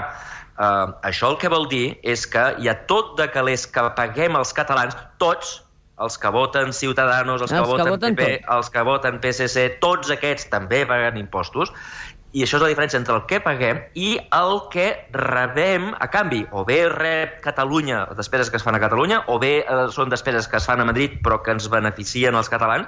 Uh, 0.60 0.92
això 1.08 1.32
el 1.32 1.38
que 1.40 1.48
vol 1.48 1.66
dir 1.70 1.96
és 2.04 2.26
que 2.28 2.42
hi 2.60 2.68
ha 2.68 2.76
tot 2.90 3.16
de 3.18 3.30
calés 3.32 3.64
que 3.66 3.86
paguem 3.96 4.36
els 4.36 4.52
catalans, 4.52 4.96
tots, 5.22 5.62
els 6.00 6.16
que 6.20 6.32
voten 6.32 6.72
Ciutadanos, 6.72 7.42
els, 7.44 7.52
Els 7.52 7.60
que, 7.60 7.64
que 7.64 7.70
voten 7.70 7.92
voten 7.94 8.16
PP, 8.16 8.28
tot. 8.40 8.52
els 8.56 8.70
que 8.72 8.84
voten 8.88 9.20
PSC, 9.20 9.66
tots 9.84 10.12
aquests 10.12 10.48
també 10.52 10.82
paguen 10.88 11.18
impostos, 11.20 11.72
i 12.32 12.44
això 12.44 12.60
és 12.60 12.62
la 12.62 12.70
diferència 12.70 12.98
entre 13.00 13.16
el 13.18 13.24
que 13.26 13.40
paguem 13.42 13.80
i 13.98 14.12
el 14.36 14.60
que 14.70 14.86
rebem 15.16 15.90
a 15.98 16.06
canvi. 16.12 16.44
O 16.54 16.62
bé 16.66 16.84
rep 16.92 17.40
Catalunya 17.42 18.04
despeses 18.18 18.50
que 18.50 18.60
es 18.60 18.66
fan 18.66 18.78
a 18.78 18.82
Catalunya, 18.82 19.24
o 19.26 19.38
bé 19.42 19.60
eh, 19.64 19.86
són 19.90 20.12
despeses 20.12 20.46
que 20.48 20.60
es 20.60 20.68
fan 20.68 20.82
a 20.82 20.86
Madrid 20.86 21.18
però 21.24 21.40
que 21.42 21.54
ens 21.56 21.66
beneficien 21.72 22.38
els 22.38 22.50
catalans, 22.52 22.86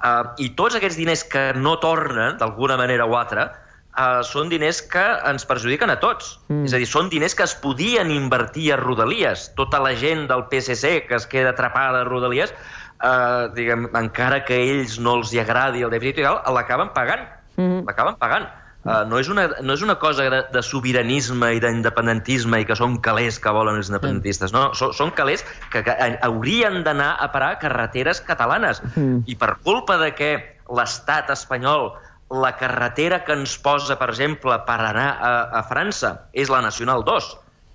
eh, 0.00 0.22
i 0.46 0.52
tots 0.56 0.78
aquests 0.78 0.96
diners 0.96 1.24
que 1.28 1.50
no 1.56 1.76
tornen, 1.82 2.38
d'alguna 2.40 2.78
manera 2.80 3.04
o 3.04 3.18
altra, 3.18 3.50
eh, 3.92 4.22
són 4.24 4.48
diners 4.48 4.80
que 4.88 5.04
ens 5.28 5.44
perjudiquen 5.44 5.92
a 5.92 5.98
tots. 6.00 6.38
Mm. 6.48 6.62
Mm. 6.62 6.70
És 6.70 6.74
a 6.74 6.80
dir, 6.80 6.88
són 6.88 7.10
diners 7.12 7.36
que 7.36 7.44
es 7.44 7.56
podien 7.60 8.12
invertir 8.14 8.70
a 8.72 8.78
Rodalies. 8.80 9.50
Tota 9.60 9.82
la 9.84 9.92
gent 9.92 10.24
del 10.30 10.46
PSC 10.48 11.02
que 11.08 11.20
es 11.20 11.28
queda 11.28 11.52
atrapada 11.52 12.00
a 12.00 12.08
Rodalies, 12.08 12.54
eh, 13.02 13.50
diguem, 13.56 13.90
encara 13.92 14.40
que 14.46 14.56
a 14.56 14.64
ells 14.72 14.96
no 14.98 15.18
els 15.20 15.34
hi 15.34 15.44
agradi 15.44 15.84
el 15.84 15.92
dèficit 15.92 16.24
l'acaben 16.24 16.94
pagant. 16.96 17.28
Mhm. 17.56 17.84
L'acaben 17.84 18.16
pagant. 18.16 18.48
Uh, 18.80 19.02
no, 19.04 19.18
és 19.20 19.28
una, 19.28 19.44
no 19.60 19.74
és 19.76 19.82
una 19.84 19.98
cosa 20.00 20.24
de, 20.32 20.62
sobiranisme 20.64 21.50
i 21.52 21.58
d'independentisme 21.60 22.62
i 22.62 22.68
que 22.68 22.76
són 22.78 22.96
calés 23.04 23.36
que 23.42 23.52
volen 23.52 23.76
els 23.76 23.90
independentistes. 23.92 24.54
No, 24.56 24.70
són, 24.78 24.94
són 24.96 25.12
calés 25.16 25.44
que, 25.72 25.82
que 25.84 25.96
haurien 26.24 26.80
d'anar 26.86 27.10
a 27.20 27.28
parar 27.34 27.54
a 27.56 27.60
carreteres 27.60 28.22
catalanes. 28.24 28.80
Mm. 28.94 29.26
I 29.28 29.36
per 29.36 29.58
culpa 29.66 29.98
de 30.00 30.14
que 30.16 30.30
l'estat 30.72 31.28
espanyol 31.34 31.90
la 32.30 32.54
carretera 32.56 33.24
que 33.26 33.34
ens 33.34 33.56
posa, 33.58 33.98
per 33.98 34.08
exemple, 34.12 34.54
per 34.64 34.78
anar 34.86 35.08
a, 35.18 35.32
a 35.60 35.62
França 35.66 36.14
és 36.32 36.48
la 36.48 36.62
Nacional 36.62 37.02
2, 37.04 37.30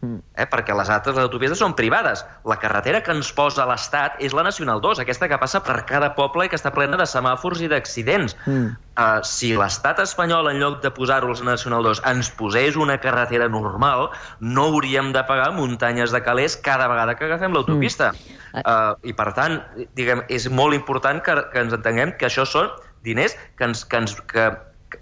mm. 0.05 0.21
eh, 0.37 0.45
perquè 0.51 0.75
les 0.77 0.89
altres 0.93 1.17
autopistes 1.21 1.59
són 1.61 1.75
privades. 1.77 2.23
La 2.47 2.57
carretera 2.61 3.01
que 3.03 3.13
ens 3.15 3.31
posa 3.35 3.65
l'Estat 3.69 4.21
és 4.23 4.35
la 4.37 4.45
Nacional 4.45 4.81
2, 4.83 5.01
aquesta 5.03 5.29
que 5.31 5.39
passa 5.41 5.61
per 5.65 5.81
cada 5.89 6.13
poble 6.17 6.45
i 6.45 6.51
que 6.51 6.59
està 6.59 6.71
plena 6.75 6.99
de 7.01 7.07
semàfors 7.09 7.63
i 7.65 7.69
d'accidents. 7.71 8.37
Mm. 8.45 8.73
Uh, 8.95 9.19
si 9.27 9.49
l'estat 9.57 9.99
espanyol, 9.99 10.47
en 10.53 10.61
lloc 10.61 10.79
de 10.85 10.91
posar-ho 10.95 11.33
a 11.33 11.47
Nacional 11.49 11.83
2, 11.89 12.03
ens 12.13 12.29
posés 12.39 12.77
una 12.79 12.95
carretera 13.03 13.49
normal, 13.51 14.07
no 14.39 14.69
hauríem 14.69 15.11
de 15.15 15.25
pagar 15.27 15.49
muntanyes 15.57 16.15
de 16.15 16.21
calés 16.23 16.55
cada 16.55 16.87
vegada 16.87 17.17
que 17.19 17.27
agafem 17.27 17.51
l'autopista. 17.55 18.13
Mm. 18.13 18.63
Uh, 18.63 18.95
I, 19.03 19.17
per 19.17 19.33
tant, 19.35 19.59
diguem, 19.99 20.23
és 20.31 20.47
molt 20.47 20.77
important 20.77 21.19
que, 21.25 21.35
que 21.51 21.65
ens 21.65 21.75
entenguem 21.75 22.15
que 22.15 22.29
això 22.29 22.47
són 22.47 22.71
diners 23.05 23.35
que, 23.57 23.67
ens, 23.67 23.83
que, 23.85 23.99
ens, 24.01 24.15
que 24.31 24.47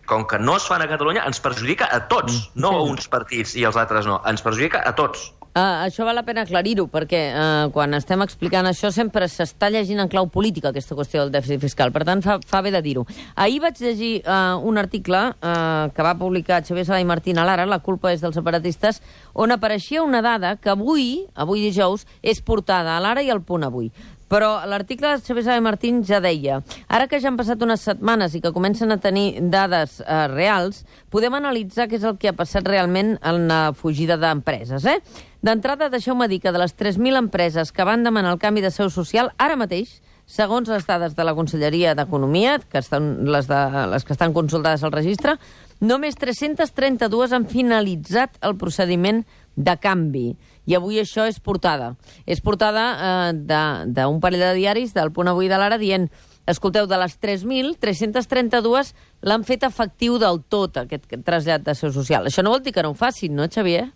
com 0.06 0.26
que 0.28 0.40
no 0.40 0.58
es 0.58 0.68
fan 0.68 0.84
a 0.84 0.90
Catalunya, 0.90 1.24
ens 1.28 1.40
perjudica 1.44 1.88
a 1.92 2.04
tots, 2.12 2.34
mm. 2.34 2.60
no 2.66 2.76
a 2.78 2.84
uns 2.90 3.08
partits 3.12 3.56
i 3.60 3.64
els 3.68 3.80
altres 3.80 4.10
no, 4.10 4.20
ens 4.30 4.44
perjudica 4.46 4.84
a 4.84 4.94
tots. 4.98 5.32
Uh, 5.54 5.86
això 5.86 6.02
val 6.02 6.16
la 6.18 6.24
pena 6.26 6.42
aclarir-ho, 6.48 6.88
perquè 6.90 7.20
uh, 7.30 7.68
quan 7.70 7.94
estem 7.94 8.24
explicant 8.26 8.66
això 8.66 8.90
sempre 8.90 9.28
s'està 9.30 9.68
llegint 9.70 10.02
en 10.02 10.10
clau 10.10 10.26
política 10.34 10.72
aquesta 10.72 10.96
qüestió 10.98 11.22
del 11.22 11.34
dèficit 11.36 11.62
fiscal, 11.62 11.92
per 11.94 12.02
tant 12.08 12.24
fa, 12.26 12.40
fa 12.42 12.64
bé 12.66 12.72
de 12.74 12.82
dir-ho. 12.82 13.04
Ahir 13.38 13.60
vaig 13.62 13.78
llegir 13.78 14.16
uh, 14.26 14.58
un 14.66 14.82
article 14.82 15.20
uh, 15.30 15.92
que 15.94 16.08
va 16.08 16.16
publicar 16.18 16.64
Xavier 16.66 16.88
Sala 16.88 17.04
i 17.04 17.06
Martín 17.06 17.38
a 17.38 17.46
l'Ara, 17.46 17.68
La 17.70 17.84
culpa 17.86 18.10
és 18.10 18.26
dels 18.26 18.34
separatistes, 18.34 18.98
on 19.38 19.54
apareixia 19.54 20.02
una 20.02 20.24
dada 20.26 20.56
que 20.58 20.74
avui, 20.74 21.28
avui 21.38 21.62
dijous, 21.62 22.08
és 22.26 22.42
portada 22.42 22.98
a 22.98 23.04
l'Ara 23.06 23.22
i 23.22 23.30
al 23.30 23.46
punt 23.46 23.70
avui. 23.70 23.92
Però 24.34 24.64
l'article 24.66 25.12
de 25.12 25.22
Xavier 25.22 25.44
Sabe 25.46 25.62
Martín 25.62 26.00
ja 26.02 26.18
deia 26.18 26.56
ara 26.90 27.06
que 27.06 27.20
ja 27.22 27.30
han 27.30 27.38
passat 27.38 27.62
unes 27.62 27.84
setmanes 27.86 28.34
i 28.34 28.40
que 28.42 28.52
comencen 28.56 28.90
a 28.90 28.98
tenir 28.98 29.44
dades 29.54 30.00
eh, 30.02 30.24
reals, 30.32 30.80
podem 31.14 31.38
analitzar 31.38 31.86
què 31.86 32.00
és 32.00 32.08
el 32.10 32.18
que 32.18 32.32
ha 32.32 32.38
passat 32.38 32.66
realment 32.66 33.14
en 33.22 33.46
la 33.52 33.60
fugida 33.78 34.18
d'empreses. 34.18 34.88
Eh? 34.90 34.98
D'entrada, 35.46 35.92
deixeu-me 35.94 36.26
dir 36.32 36.42
que 36.42 36.54
de 36.56 36.64
les 36.64 36.74
3.000 36.74 37.20
empreses 37.20 37.70
que 37.76 37.86
van 37.86 38.02
demanar 38.02 38.34
el 38.34 38.42
canvi 38.42 38.66
de 38.66 38.74
seu 38.74 38.90
social, 38.90 39.30
ara 39.38 39.60
mateix, 39.60 40.00
segons 40.26 40.70
les 40.72 40.86
dades 40.88 41.14
de 41.14 41.24
la 41.28 41.36
Conselleria 41.38 41.94
d'Economia, 41.94 42.58
que 42.72 42.82
estan, 42.82 43.28
les, 43.30 43.46
de, 43.52 43.62
les 43.92 44.08
que 44.08 44.16
estan 44.16 44.34
consultades 44.34 44.82
al 44.82 44.96
registre, 44.96 45.36
només 45.84 46.18
332 46.18 47.36
han 47.36 47.46
finalitzat 47.52 48.40
el 48.42 48.58
procediment 48.58 49.26
canvi. 49.82 50.34
I 50.66 50.76
avui 50.76 51.00
això 51.02 51.28
és 51.28 51.40
portada. 51.40 51.94
És 52.26 52.42
portada 52.42 52.84
eh, 52.94 53.34
d'un 53.88 54.22
parell 54.24 54.40
de 54.40 54.54
diaris 54.60 54.94
del 54.94 55.12
Punt 55.12 55.30
Avui 55.32 55.50
de 55.52 55.60
l'Ara 55.60 55.78
dient 55.78 56.10
escolteu, 56.46 56.88
de 56.88 56.98
les 57.00 57.16
3.000, 57.22 57.78
332 57.80 58.94
l'han 59.24 59.46
fet 59.48 59.64
efectiu 59.64 60.18
del 60.20 60.42
tot, 60.52 60.78
aquest 60.82 61.08
trasllat 61.24 61.64
de 61.64 61.76
seu 61.76 61.94
social. 61.96 62.28
Això 62.28 62.44
no 62.44 62.52
vol 62.52 62.64
dir 62.64 62.74
que 62.76 62.84
no 62.84 62.92
ho 62.92 62.98
facin, 62.98 63.36
no, 63.36 63.48
Xavier? 63.48 63.88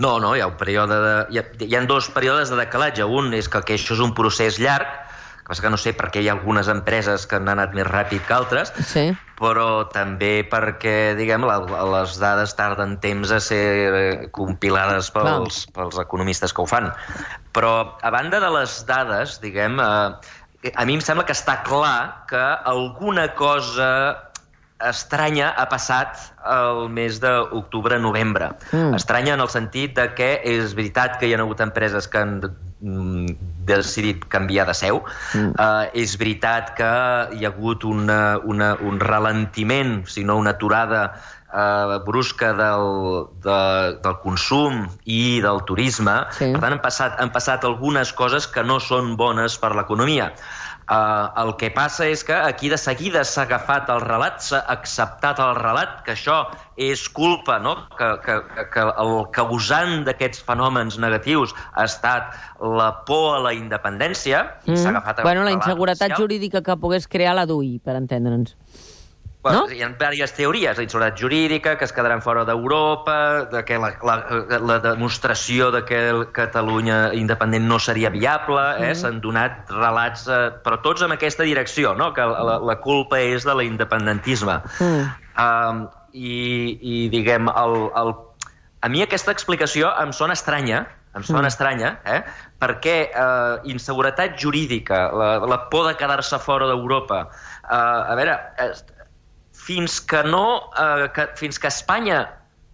No, 0.00 0.16
no, 0.18 0.32
hi 0.34 0.40
ha 0.40 0.48
un 0.48 0.56
període 0.56 0.96
de... 0.96 1.14
Hi 1.30 1.38
ha, 1.38 1.44
hi 1.66 1.76
ha 1.76 1.84
dos 1.86 2.08
períodes 2.14 2.50
de 2.50 2.58
decalatge. 2.58 3.04
Un 3.04 3.34
és 3.36 3.50
que, 3.52 3.60
que 3.66 3.76
això 3.76 3.94
és 3.94 4.02
un 4.02 4.14
procés 4.16 4.58
llarg, 4.62 4.88
que 5.58 5.70
que 5.70 5.70
no 5.72 5.78
sé 5.80 5.92
per 5.96 6.10
què 6.14 6.22
hi 6.22 6.28
ha 6.30 6.36
algunes 6.36 6.68
empreses 6.70 7.26
que 7.26 7.38
han 7.40 7.48
anat 7.50 7.74
més 7.74 7.86
ràpid 7.88 8.22
que 8.26 8.34
altres, 8.36 8.72
sí. 8.86 9.08
però 9.40 9.88
també 9.90 10.44
perquè, 10.46 11.14
diguem, 11.18 11.46
la, 11.48 11.58
les 11.94 12.16
dades 12.22 12.54
tarden 12.58 12.98
temps 13.02 13.32
a 13.34 13.40
ser 13.42 13.64
eh, 13.90 14.28
compilades 14.36 15.10
pels, 15.14 15.64
pels 15.74 15.98
economistes 16.02 16.54
que 16.54 16.62
ho 16.62 16.68
fan. 16.70 16.90
Però, 17.56 17.74
a 18.02 18.14
banda 18.14 18.42
de 18.42 18.52
les 18.60 18.80
dades, 18.86 19.40
diguem, 19.42 19.80
eh, 19.82 20.72
a 20.74 20.86
mi 20.86 20.98
em 20.98 21.04
sembla 21.04 21.26
que 21.26 21.36
està 21.36 21.60
clar 21.66 22.26
que 22.30 22.42
alguna 22.70 23.30
cosa 23.34 23.90
estranya 24.80 25.50
ha 25.60 25.66
passat 25.68 26.30
el 26.48 26.86
mes 26.88 27.18
d'octubre-novembre. 27.20 28.54
Mm. 28.72 28.96
Estranya 28.96 29.34
en 29.36 29.44
el 29.44 29.50
sentit 29.52 29.92
de 29.98 30.08
que 30.16 30.32
és 30.46 30.72
veritat 30.78 31.18
que 31.20 31.28
hi 31.28 31.34
ha 31.36 31.40
hagut 31.42 31.60
empreses 31.60 32.08
que 32.08 32.22
han 32.22 32.38
Mm, 32.80 33.26
decidit 33.78 34.24
canviar 34.32 34.66
de 34.66 34.74
seu. 34.74 35.02
Mm. 35.34 35.52
Uh, 35.54 35.84
és 35.94 36.16
veritat 36.18 36.74
que 36.78 36.90
hi 37.36 37.46
ha 37.46 37.52
hagut 37.52 37.84
una, 37.84 38.38
una, 38.42 38.74
un 38.82 38.98
ralentiment, 39.00 40.00
si 40.10 40.24
no 40.24 40.38
una 40.40 40.56
aturada 40.56 41.04
uh, 41.52 41.98
brusca 42.06 42.52
del, 42.58 43.28
de, 43.44 43.60
del 44.02 44.16
consum 44.24 44.86
i 45.04 45.40
del 45.44 45.62
turisme. 45.68 46.16
Sí. 46.36 46.50
Per 46.54 46.62
tant, 46.62 46.78
han 46.78 46.82
passat, 46.84 47.18
han 47.20 47.34
passat 47.34 47.66
algunes 47.68 48.12
coses 48.16 48.48
que 48.50 48.64
no 48.66 48.80
són 48.82 49.14
bones 49.20 49.58
per 49.60 49.74
l'economia. 49.76 50.32
Uh, 50.90 51.30
el 51.38 51.52
que 51.54 51.68
passa 51.70 52.08
és 52.10 52.24
que 52.26 52.34
aquí 52.34 52.66
de 52.66 52.74
seguida 52.74 53.20
s'ha 53.22 53.44
agafat 53.46 53.86
el 53.94 54.00
relat, 54.02 54.40
s'ha 54.42 54.58
acceptat 54.72 55.38
el 55.38 55.52
relat, 55.60 56.00
que 56.02 56.16
això 56.16 56.40
és 56.74 57.04
culpa, 57.14 57.60
no? 57.62 57.76
que, 57.94 58.08
que, 58.24 58.38
que 58.74 58.86
el 59.04 59.14
causant 59.36 60.02
d'aquests 60.08 60.42
fenòmens 60.48 60.98
negatius 60.98 61.54
ha 61.78 61.86
estat 61.86 62.34
la 62.58 62.90
por 63.06 63.36
a 63.36 63.42
la 63.44 63.54
independència. 63.54 64.42
Mm. 64.66 64.80
S'ha 64.82 64.90
agafat 64.96 65.22
bueno, 65.22 65.46
la 65.46 65.54
inseguretat 65.54 66.08
social. 66.08 66.24
jurídica 66.24 66.64
que 66.66 66.80
pogués 66.82 67.06
crear 67.06 67.36
la 67.38 67.46
DUI, 67.46 67.76
per 67.84 67.94
entendre'ns. 68.00 68.56
Bueno, 69.42 69.66
no? 69.66 69.72
Hi 69.72 69.80
ha 69.80 69.88
diverses 69.88 70.34
teories, 70.36 70.76
la 70.76 70.84
inseguretat 70.84 71.16
jurídica, 71.18 71.78
que 71.78 71.86
es 71.86 71.94
quedaran 71.96 72.20
fora 72.20 72.42
d'Europa, 72.44 73.46
de 73.48 73.62
que 73.64 73.78
la, 73.80 73.94
la, 74.04 74.16
la 74.60 74.76
demostració 74.84 75.70
de 75.72 75.84
que 75.88 76.00
el 76.10 76.26
Catalunya 76.36 77.14
independent 77.16 77.64
no 77.64 77.78
seria 77.80 78.10
viable, 78.12 78.60
eh? 78.76 78.90
Mm. 78.90 78.98
s'han 79.00 79.22
donat 79.24 79.72
relats, 79.72 80.26
eh, 80.28 80.50
però 80.60 80.82
tots 80.84 81.06
en 81.08 81.16
aquesta 81.16 81.48
direcció, 81.48 81.94
no? 81.96 82.12
que 82.12 82.26
la, 82.28 82.58
la 82.60 82.76
culpa 82.84 83.22
és 83.24 83.48
de 83.48 83.56
l'independentisme. 83.56 84.60
Mm. 84.76 85.08
Um, 85.40 85.82
i, 86.12 86.36
I, 86.76 87.00
diguem, 87.08 87.48
el, 87.48 87.76
el... 87.96 88.14
a 88.84 88.92
mi 88.92 89.00
aquesta 89.06 89.32
explicació 89.32 89.88
em 90.04 90.12
sona 90.12 90.36
estranya, 90.36 90.84
em 91.16 91.24
sona 91.24 91.46
mm. 91.46 91.54
estranya, 91.54 91.96
eh? 92.04 92.20
perquè 92.60 92.96
eh, 93.08 93.72
inseguretat 93.72 94.36
jurídica, 94.36 95.06
la, 95.16 95.34
la 95.48 95.62
por 95.72 95.88
de 95.88 95.96
quedar-se 95.96 96.38
fora 96.44 96.68
d'Europa, 96.68 97.24
eh, 97.64 97.74
a 97.74 98.18
veure, 98.20 98.36
eh, 98.60 98.72
fins 99.60 100.00
que 100.00 100.22
no, 100.26 100.44
eh, 100.78 101.08
que, 101.14 101.28
fins 101.36 101.58
que 101.60 101.68
Espanya 101.68 102.22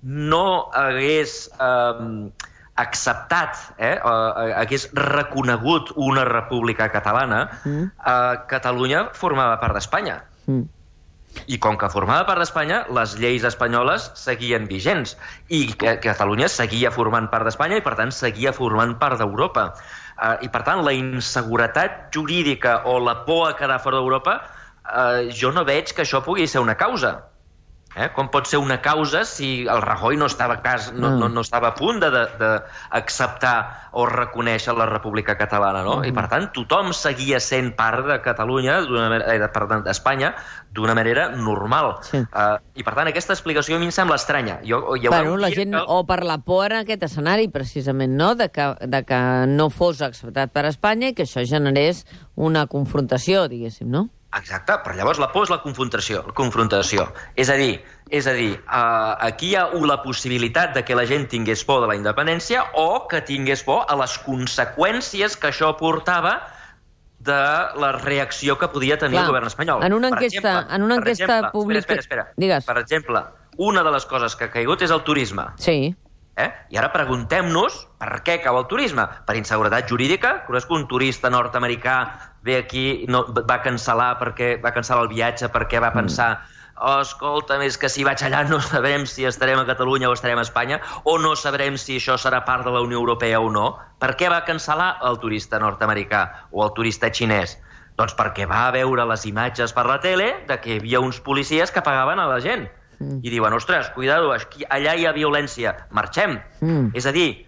no 0.02 0.70
hagués 0.76 1.48
eh, 1.58 2.30
acceptat, 2.76 3.56
eh, 3.78 3.96
eh, 3.96 4.52
hagués 4.60 4.88
reconegut 4.94 5.92
una 5.96 6.24
república 6.28 6.88
catalana, 6.92 7.46
mm. 7.64 7.84
eh, 8.06 8.40
Catalunya 8.52 9.08
formava 9.16 9.58
part 9.60 9.78
d'Espanya. 9.78 10.20
Mm. 10.46 10.64
I 11.52 11.58
com 11.60 11.76
que 11.76 11.88
formava 11.92 12.24
part 12.28 12.40
d'Espanya, 12.40 12.84
les 12.96 13.16
lleis 13.20 13.44
espanyoles 13.44 14.10
seguien 14.16 14.68
vigents 14.70 15.16
i 15.52 15.66
que 15.76 15.98
Catalunya 16.04 16.48
seguia 16.52 16.92
formant 16.94 17.28
part 17.32 17.44
d'Espanya 17.48 17.80
i, 17.80 17.84
per 17.84 17.96
tant, 17.98 18.12
seguia 18.14 18.54
formant 18.56 18.94
part 19.00 19.20
d'Europa. 19.20 19.68
Uh, 20.16 20.36
I, 20.40 20.48
per 20.48 20.62
tant, 20.64 20.80
la 20.84 20.94
inseguretat 20.96 22.06
jurídica 22.14 22.78
o 22.88 22.96
la 23.04 23.18
por 23.26 23.50
a 23.50 23.56
quedar 23.58 23.82
fora 23.84 24.00
d'Europa 24.00 24.38
eh, 24.86 25.32
jo 25.34 25.52
no 25.52 25.64
veig 25.64 25.94
que 25.94 26.06
això 26.06 26.22
pugui 26.24 26.46
ser 26.50 26.62
una 26.64 26.76
causa. 26.76 27.16
Eh? 27.96 28.10
Com 28.12 28.28
pot 28.28 28.44
ser 28.44 28.58
una 28.60 28.76
causa 28.84 29.22
si 29.24 29.64
el 29.64 29.80
Rajoy 29.80 30.18
no 30.20 30.26
estava, 30.28 30.58
cas, 30.60 30.90
no, 30.92 31.14
no, 31.16 31.30
no 31.32 31.40
estava 31.40 31.70
a 31.70 31.76
punt 31.78 32.02
d'acceptar 32.02 33.54
o 33.96 34.04
reconèixer 34.10 34.74
la 34.76 34.84
República 34.90 35.38
Catalana, 35.40 35.80
no? 35.86 35.94
Mm. 36.02 36.10
I, 36.10 36.12
per 36.12 36.26
tant, 36.28 36.50
tothom 36.52 36.92
seguia 36.92 37.40
sent 37.40 37.70
part 37.78 38.04
de 38.04 38.18
Catalunya, 38.20 38.82
eh, 38.84 39.38
perdó, 39.54 39.78
d'Espanya, 39.86 40.34
d'una 40.76 40.92
manera 40.98 41.30
normal. 41.32 41.94
Sí. 42.04 42.20
Uh, 42.20 42.58
I, 42.76 42.84
per 42.84 42.92
tant, 42.98 43.08
aquesta 43.08 43.32
explicació 43.32 43.78
a 43.78 43.80
mi 43.80 43.88
em 43.88 43.94
sembla 43.96 44.20
estranya. 44.20 44.58
Jo, 44.68 44.82
jo 45.00 45.14
bueno, 45.14 45.38
la 45.40 45.48
gent, 45.54 45.72
que... 45.72 45.84
O 45.88 46.02
per 46.04 46.20
la 46.28 46.36
por 46.44 46.76
en 46.76 46.82
aquest 46.82 47.08
escenari, 47.08 47.48
precisament, 47.48 48.12
no? 48.20 48.34
De 48.36 48.50
que, 48.52 48.74
de 48.84 49.00
que 49.08 49.22
no 49.48 49.70
fos 49.72 50.04
acceptat 50.04 50.52
per 50.52 50.66
Espanya 50.68 51.14
i 51.14 51.16
que 51.16 51.24
això 51.24 51.46
generés 51.48 52.04
una 52.36 52.66
confrontació, 52.68 53.46
diguéssim, 53.48 53.88
no? 53.88 54.10
Exacte, 54.36 54.74
però 54.84 54.96
llavors 54.98 55.20
la 55.22 55.30
por 55.32 55.46
és 55.46 55.52
la 55.52 55.60
confrontació. 55.62 56.22
La 56.26 56.34
confrontació. 56.36 57.06
És 57.40 57.48
a 57.52 57.56
dir, 57.56 57.78
és 58.12 58.26
a 58.28 58.34
dir 58.36 58.50
uh, 58.58 59.14
aquí 59.24 59.52
hi 59.52 59.56
ha 59.56 59.68
la 59.88 60.00
possibilitat 60.02 60.74
de 60.76 60.84
que 60.84 60.96
la 60.98 61.06
gent 61.08 61.28
tingués 61.32 61.64
por 61.64 61.80
de 61.84 61.88
la 61.90 61.96
independència 61.96 62.66
o 62.74 63.06
que 63.08 63.22
tingués 63.24 63.64
por 63.64 63.86
a 63.88 63.96
les 64.02 64.18
conseqüències 64.26 65.38
que 65.40 65.50
això 65.52 65.72
portava 65.78 66.36
de 67.26 67.42
la 67.80 67.92
reacció 67.96 68.58
que 68.58 68.68
podia 68.68 68.98
tenir 68.98 69.16
Clar, 69.16 69.24
el 69.24 69.32
govern 69.32 69.48
espanyol. 69.48 69.82
En 69.82 69.96
una 69.96 70.12
enquesta, 70.12 70.38
exemple, 70.38 70.76
en 70.76 70.82
una 70.82 70.98
enquesta 71.00 71.24
exemple, 71.24 71.50
pública... 71.52 71.80
Espera, 71.80 72.00
espera, 72.00 72.22
espera. 72.28 72.40
Digues. 72.44 72.66
Per 72.66 72.78
exemple, 72.82 73.22
una 73.56 73.82
de 73.82 73.94
les 73.94 74.06
coses 74.06 74.36
que 74.36 74.46
ha 74.46 74.52
caigut 74.52 74.84
és 74.84 74.92
el 74.92 75.02
turisme. 75.02 75.48
Sí. 75.56 75.94
Eh? 76.36 76.50
I 76.68 76.76
ara 76.76 76.90
preguntem-nos 76.92 77.78
per 77.96 78.20
què 78.24 78.36
cau 78.44 78.58
el 78.60 78.66
turisme. 78.68 79.06
Per 79.26 79.38
inseguretat 79.38 79.88
jurídica? 79.88 80.42
Creus 80.46 80.68
que 80.68 80.76
un 80.76 80.84
turista 80.90 81.32
nord-americà 81.32 81.96
ve 82.46 82.60
aquí 82.62 82.86
no, 83.10 83.24
va 83.34 83.58
cancel·lar 83.64 84.14
perquè 84.20 84.56
va 84.62 84.72
cancel·lar 84.74 85.06
el 85.06 85.12
viatge 85.12 85.50
perquè 85.52 85.82
va 85.82 85.90
mm. 85.90 86.04
pensar 86.04 86.30
oh, 86.76 87.00
escolta, 87.00 87.58
és 87.64 87.76
que 87.80 87.88
si 87.92 88.04
vaig 88.06 88.22
allà 88.26 88.44
no 88.50 88.60
sabrem 88.62 89.06
si 89.08 89.26
estarem 89.28 89.60
a 89.60 89.66
Catalunya 89.68 90.10
o 90.10 90.16
estarem 90.16 90.38
a 90.38 90.46
Espanya, 90.46 90.80
o 91.04 91.18
no 91.18 91.34
sabrem 91.36 91.78
si 91.80 91.98
això 92.00 92.18
serà 92.20 92.42
part 92.46 92.66
de 92.66 92.74
la 92.74 92.82
Unió 92.84 93.00
Europea 93.00 93.40
o 93.40 93.50
no. 93.52 93.74
Per 94.00 94.14
què 94.20 94.30
va 94.32 94.44
cancel·lar 94.46 94.96
el 95.08 95.20
turista 95.22 95.60
nord-americà 95.62 96.26
o 96.52 96.64
el 96.66 96.74
turista 96.76 97.10
xinès? 97.12 97.58
Doncs 97.96 98.12
perquè 98.16 98.44
va 98.48 98.68
veure 98.74 99.06
les 99.08 99.24
imatges 99.24 99.72
per 99.72 99.86
la 99.88 100.00
tele 100.04 100.32
de 100.48 100.58
que 100.60 100.74
hi 100.74 100.80
havia 100.82 101.00
uns 101.00 101.20
policies 101.24 101.72
que 101.72 101.84
pagaven 101.84 102.20
a 102.20 102.28
la 102.28 102.42
gent. 102.44 102.66
Mm. 102.98 103.20
I 103.24 103.32
diuen, 103.32 103.56
ostres, 103.56 103.88
cuidado, 103.96 104.32
aquí, 104.32 104.64
allà 104.68 104.94
hi 104.96 105.06
ha 105.06 105.16
violència, 105.16 105.74
marxem. 105.96 106.38
Mm. 106.60 106.92
És 106.96 107.08
a 107.08 107.12
dir, 107.16 107.46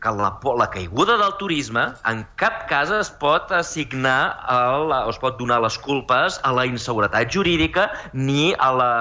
que 0.00 0.12
la, 0.16 0.30
la 0.58 0.68
caiguda 0.72 1.16
del 1.20 1.34
turisme 1.40 1.82
en 2.08 2.22
cap 2.40 2.64
cas 2.70 2.90
es 2.94 3.10
pot 3.20 3.52
assignar, 3.52 4.36
a 4.48 4.60
la, 4.90 5.00
es 5.10 5.18
pot 5.20 5.36
donar 5.38 5.60
les 5.64 5.76
culpes 5.78 6.40
a 6.42 6.52
la 6.56 6.64
inseguretat 6.68 7.32
jurídica 7.34 7.90
ni 8.12 8.54
a 8.58 8.70
la, 8.72 8.92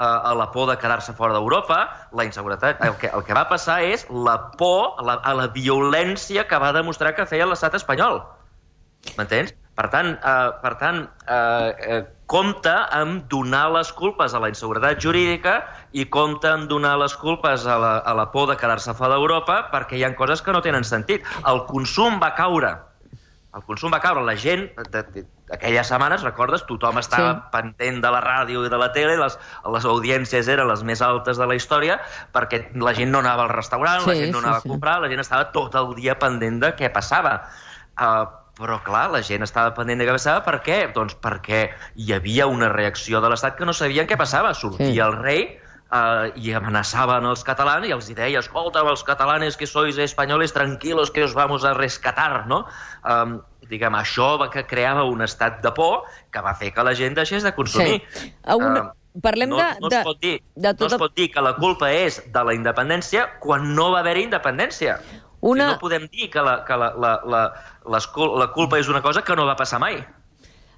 a 0.00 0.34
la 0.34 0.50
por 0.50 0.68
de 0.70 0.76
quedar-se 0.80 1.14
fora 1.14 1.36
d'Europa, 1.36 1.80
la 2.16 2.24
inseguretat... 2.24 2.82
El 2.84 2.96
que, 2.98 3.12
el 3.14 3.24
que 3.24 3.36
va 3.36 3.46
passar 3.50 3.80
és 3.84 4.06
la 4.10 4.36
por, 4.58 4.98
la, 5.06 5.20
a 5.22 5.34
la 5.36 5.48
violència 5.54 6.46
que 6.48 6.60
va 6.62 6.72
demostrar 6.76 7.14
que 7.14 7.28
feia 7.30 7.48
l'estat 7.48 7.76
espanyol. 7.78 8.22
M'entens? 9.16 9.54
Per 9.76 9.86
tant, 9.92 10.14
eh, 10.16 10.48
per 10.60 10.74
tant 10.80 11.04
eh, 11.04 11.70
eh, 11.96 12.00
compta 12.30 12.74
amb 12.94 13.24
donar 13.32 13.64
les 13.74 13.90
culpes 13.96 14.34
a 14.34 14.42
la 14.42 14.50
inseguretat 14.52 15.00
jurídica 15.02 15.56
i 15.92 16.04
compta 16.06 16.52
amb 16.54 16.68
donar 16.70 16.94
les 17.00 17.16
culpes 17.18 17.66
a 17.66 17.78
la, 17.82 17.96
a 18.06 18.14
la 18.14 18.28
por 18.30 18.46
de 18.50 18.58
quedar-se 18.60 18.94
fora 18.94 19.16
d'Europa 19.16 19.64
perquè 19.72 19.98
hi 19.98 20.06
ha 20.06 20.14
coses 20.14 20.44
que 20.44 20.54
no 20.54 20.62
tenen 20.62 20.86
sentit. 20.86 21.26
El 21.50 21.64
consum 21.66 22.22
va 22.22 22.30
caure 22.38 22.76
el 23.50 23.64
consum 23.66 23.90
va 23.90 23.98
caure, 23.98 24.22
la 24.22 24.36
gent, 24.38 24.68
aquelles 25.50 25.88
setmanes, 25.90 26.22
recordes, 26.22 26.62
tothom 26.68 27.00
estava 27.00 27.32
sí. 27.32 27.40
pendent 27.54 27.98
de 28.04 28.12
la 28.14 28.20
ràdio 28.22 28.62
i 28.62 28.70
de 28.70 28.78
la 28.78 28.92
tele, 28.94 29.16
les, 29.18 29.36
les 29.74 29.88
audiències 29.90 30.50
eren 30.54 30.70
les 30.70 30.84
més 30.86 31.02
altes 31.02 31.40
de 31.40 31.48
la 31.50 31.56
història, 31.58 31.98
perquè 32.36 32.62
la 32.78 32.94
gent 32.94 33.10
no 33.10 33.24
anava 33.24 33.48
al 33.48 33.50
restaurant, 33.56 34.04
sí, 34.04 34.12
la 34.12 34.18
gent 34.20 34.36
no 34.36 34.44
anava 34.44 34.60
sí, 34.62 34.68
a 34.68 34.74
comprar, 34.76 35.00
sí. 35.00 35.02
la 35.02 35.10
gent 35.10 35.24
estava 35.24 35.48
tot 35.56 35.74
el 35.82 35.90
dia 35.98 36.14
pendent 36.22 36.62
de 36.62 36.70
què 36.78 36.92
passava. 36.94 37.40
Uh, 37.98 38.22
però, 38.60 38.78
clar, 38.84 39.08
la 39.14 39.22
gent 39.26 39.46
estava 39.46 39.72
pendent 39.76 40.02
de 40.02 40.06
què 40.08 40.14
passava, 40.18 40.44
per 40.46 40.60
què? 40.66 40.82
Doncs 40.94 41.16
perquè 41.24 41.64
hi 41.96 42.12
havia 42.16 42.46
una 42.50 42.68
reacció 42.72 43.22
de 43.24 43.32
l'Estat 43.32 43.56
que 43.58 43.68
no 43.68 43.76
sabien 43.76 44.08
què 44.10 44.18
passava. 44.20 44.52
Sortia 44.54 44.92
sí. 44.92 45.02
el 45.06 45.16
rei, 45.18 45.44
eh, 45.90 46.32
i 46.36 46.54
amenaçaven 46.56 47.26
els 47.30 47.44
catalans 47.46 47.88
i 47.88 47.94
els 47.96 48.10
deia, 48.14 48.42
escolta, 48.44 48.84
els 48.86 49.04
catalanes 49.06 49.58
que 49.58 49.68
sois 49.68 49.98
espanyoles, 49.98 50.54
tranquilos, 50.56 51.10
que 51.10 51.24
os 51.26 51.34
vamos 51.34 51.64
a 51.64 51.74
rescatar, 51.74 52.46
no? 52.50 52.64
Um, 53.02 53.40
diguem, 53.70 53.94
això 53.98 54.34
va 54.40 54.50
que 54.52 54.64
creava 54.66 55.04
un 55.08 55.22
estat 55.22 55.60
de 55.64 55.72
por 55.74 56.06
que 56.32 56.42
va 56.42 56.54
fer 56.58 56.72
que 56.74 56.86
la 56.86 56.94
gent 56.98 57.18
deixés 57.18 57.46
de 57.46 57.54
consumir. 57.56 58.00
Sí. 58.14 58.32
Uh, 58.44 58.90
Parlem 59.22 59.50
no, 59.50 59.58
de, 59.58 59.66
no, 59.82 59.88
es 59.90 60.04
pot 60.06 60.20
dir, 60.22 60.36
de 60.54 60.70
tota... 60.70 60.84
no 60.84 60.94
es 60.94 61.00
pot 61.02 61.16
dir 61.18 61.26
que 61.34 61.42
la 61.42 61.56
culpa 61.56 61.88
és 61.90 62.20
de 62.30 62.44
la 62.46 62.54
independència 62.54 63.26
quan 63.42 63.72
no 63.74 63.88
va 63.90 64.04
haver-hi 64.04 64.28
independència. 64.28 65.00
Una... 65.40 65.72
no 65.74 65.82
podem 65.82 66.06
dir 66.12 66.30
que, 66.30 66.42
la, 66.44 66.60
que 66.64 66.76
la, 66.76 66.92
la, 67.00 67.12
la, 67.24 67.42
la, 67.88 68.00
la 68.44 68.48
culpa 68.54 68.80
és 68.80 68.88
una 68.92 69.02
cosa 69.02 69.22
que 69.24 69.36
no 69.36 69.48
va 69.48 69.56
passar 69.56 69.80
mai. 69.80 70.00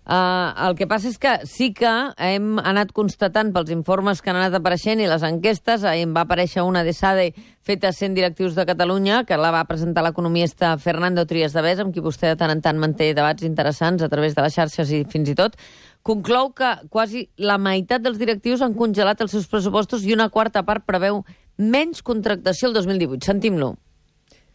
Uh, 0.03 0.51
el 0.67 0.75
que 0.75 0.89
passa 0.91 1.07
és 1.07 1.19
que 1.23 1.31
sí 1.47 1.69
que 1.79 1.91
hem 2.19 2.57
anat 2.59 2.91
constatant 2.91 3.53
pels 3.55 3.69
informes 3.71 4.19
que 4.19 4.33
han 4.33 4.39
anat 4.41 4.57
apareixent 4.59 4.99
i 4.99 5.07
les 5.07 5.23
enquestes, 5.23 5.85
ahir 5.87 6.09
em 6.09 6.15
va 6.17 6.25
aparèixer 6.27 6.65
una 6.67 6.83
de 6.83 6.91
SADE 6.91 7.29
feta 7.63 7.93
a 7.93 7.95
100 7.95 8.17
directius 8.19 8.57
de 8.59 8.65
Catalunya, 8.67 9.21
que 9.29 9.39
la 9.39 9.53
va 9.55 9.63
presentar 9.69 10.03
l'economista 10.03 10.73
Fernando 10.83 11.23
Trias 11.31 11.55
de 11.55 11.63
Bes, 11.63 11.79
amb 11.79 11.95
qui 11.95 12.03
vostè 12.03 12.33
de 12.33 12.41
tant 12.41 12.51
en 12.51 12.65
tant 12.65 12.83
manté 12.83 13.13
debats 13.15 13.47
interessants 13.47 14.03
a 14.03 14.11
través 14.11 14.35
de 14.35 14.43
les 14.43 14.59
xarxes 14.59 14.91
i 14.91 15.05
fins 15.07 15.31
i 15.31 15.39
tot, 15.39 15.55
conclou 16.03 16.51
que 16.51 16.73
quasi 16.91 17.29
la 17.39 17.61
meitat 17.63 18.03
dels 18.03 18.19
directius 18.19 18.67
han 18.67 18.75
congelat 18.75 19.23
els 19.23 19.39
seus 19.39 19.47
pressupostos 19.47 20.03
i 20.03 20.19
una 20.19 20.33
quarta 20.35 20.67
part 20.67 20.83
preveu 20.83 21.23
menys 21.63 22.03
contractació 22.03 22.73
el 22.73 22.75
2018. 22.75 23.23
Sentim-lo. 23.23 23.77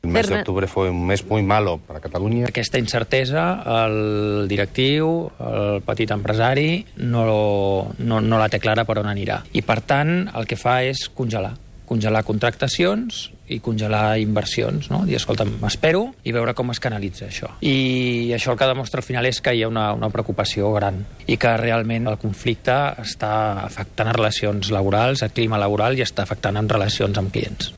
El 0.08 0.14
mes 0.14 0.30
de 0.30 0.40
octubre 0.40 0.68
fue 0.68 0.90
un 0.90 1.06
mes 1.06 1.26
muy 1.26 1.44
malo 1.44 1.78
para 1.80 2.00
Catalunya. 2.00 2.48
Aquesta 2.48 2.80
incertesa, 2.80 3.46
el 3.86 4.48
directiu, 4.48 5.30
el 5.40 5.82
petit 5.86 6.12
empresari, 6.16 6.86
no, 6.98 7.94
no, 7.98 8.22
no 8.22 8.40
la 8.40 8.50
té 8.50 8.62
clara 8.64 8.88
per 8.88 9.02
on 9.04 9.12
anirà. 9.12 9.42
I, 9.54 9.64
per 9.68 9.82
tant, 9.86 10.20
el 10.34 10.48
que 10.50 10.60
fa 10.60 10.82
és 10.88 11.08
congelar 11.14 11.56
congelar 11.88 12.26
contractacions 12.28 13.30
i 13.48 13.62
congelar 13.64 14.20
inversions, 14.20 14.90
no? 14.92 15.06
Dir, 15.08 15.16
escolta, 15.16 15.46
m'espero 15.48 16.04
i 16.28 16.34
veure 16.36 16.52
com 16.58 16.74
es 16.74 16.82
canalitza 16.84 17.30
això. 17.30 17.54
I 17.64 18.34
això 18.36 18.52
el 18.52 18.60
que 18.60 18.68
demostra 18.68 19.00
al 19.00 19.08
final 19.08 19.30
és 19.30 19.40
que 19.40 19.56
hi 19.56 19.64
ha 19.64 19.72
una, 19.72 19.88
una 19.96 20.12
preocupació 20.12 20.74
gran 20.76 21.00
i 21.32 21.40
que 21.40 21.56
realment 21.64 22.12
el 22.12 22.20
conflicte 22.20 22.76
està 23.00 23.32
afectant 23.64 24.12
relacions 24.12 24.72
laborals, 24.76 25.24
el 25.24 25.32
clima 25.32 25.62
laboral 25.64 25.96
i 25.96 26.04
està 26.04 26.28
afectant 26.28 26.60
en 26.60 26.68
relacions 26.70 27.24
amb 27.24 27.32
clients. 27.32 27.72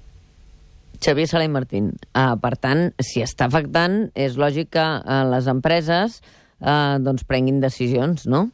Xavier 1.03 1.27
Sala 1.31 1.47
i 1.47 1.51
Martín. 1.51 1.93
Uh, 2.11 2.35
per 2.41 2.55
tant, 2.61 2.89
si 3.03 3.23
està 3.23 3.47
afectant, 3.49 4.01
és 4.15 4.37
lògic 4.39 4.73
que 4.75 4.85
uh, 4.85 5.23
les 5.31 5.49
empreses 5.51 6.19
uh, 6.19 6.97
doncs 7.03 7.25
prenguin 7.27 7.61
decisions, 7.63 8.27
no? 8.27 8.47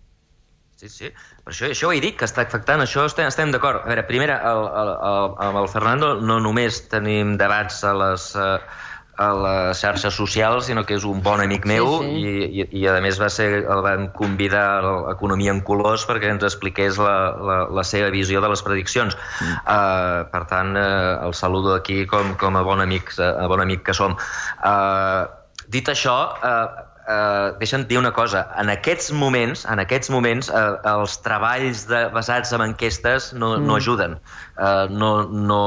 Sí, 0.76 0.90
sí. 0.92 1.12
Per 1.46 1.54
això, 1.54 1.70
això 1.72 1.90
ho 1.90 1.94
he 1.96 2.02
dit, 2.04 2.16
que 2.20 2.28
està 2.28 2.44
afectant, 2.46 2.84
això 2.84 3.06
estem, 3.10 3.30
estem 3.32 3.54
d'acord. 3.54 3.84
A 3.84 3.92
veure, 3.92 4.04
primera, 4.10 4.40
el, 4.52 4.66
el, 4.82 4.92
el, 5.10 5.30
amb 5.48 5.62
el 5.62 5.70
Fernando 5.72 6.16
no 6.22 6.42
només 6.44 6.84
tenim 6.92 7.38
debats 7.42 7.84
a 7.88 7.96
les... 8.06 8.34
Uh, 8.36 8.84
a 9.18 9.28
les 9.40 9.82
xarxes 9.82 10.16
socials, 10.16 10.68
sinó 10.70 10.86
que 10.86 10.98
és 10.98 11.06
un 11.08 11.22
bon 11.26 11.42
amic 11.44 11.68
meu 11.70 11.88
sí, 12.02 12.10
sí. 12.10 12.22
I, 12.22 12.64
i, 12.64 12.66
i 12.82 12.88
a 12.92 12.96
més 13.04 13.20
va 13.22 13.30
ser, 13.34 13.48
el 13.64 13.84
van 13.86 14.10
convidar 14.18 14.66
a 14.80 14.96
l'Economia 15.10 15.54
en 15.56 15.62
Colors 15.68 16.06
perquè 16.10 16.32
ens 16.34 16.44
expliqués 16.48 17.00
la, 17.02 17.18
la, 17.50 17.60
la 17.80 17.86
seva 17.88 18.10
visió 18.14 18.44
de 18.44 18.52
les 18.52 18.66
prediccions. 18.66 19.16
Mm. 19.16 19.62
Uh, 19.64 20.26
per 20.34 20.44
tant, 20.52 20.76
uh, 20.76 21.22
el 21.28 21.38
saludo 21.38 21.76
aquí 21.78 22.04
com, 22.10 22.36
com 22.42 22.60
a 22.60 22.66
bon 22.68 22.84
amic, 22.84 23.16
a 23.20 23.48
bon 23.52 23.64
amic 23.64 23.86
que 23.88 23.96
som. 23.96 24.18
Uh, 24.60 25.26
dit 25.72 25.88
això, 25.92 26.20
uh, 26.42 26.92
eh, 27.08 27.54
deixa'm 27.60 27.86
dir 27.90 28.00
una 28.00 28.12
cosa. 28.14 28.46
En 28.60 28.70
aquests 28.74 29.12
moments, 29.14 29.66
en 29.72 29.82
aquests 29.84 30.12
moments 30.14 30.50
eh, 30.50 30.64
els 30.92 31.18
treballs 31.26 31.86
de, 31.90 32.06
basats 32.16 32.54
en 32.56 32.66
enquestes 32.66 33.32
no, 33.34 33.56
mm. 33.58 33.68
no 33.68 33.78
ajuden. 33.80 34.18
Eh, 34.58 34.88
no, 34.92 35.12
no, 35.30 35.62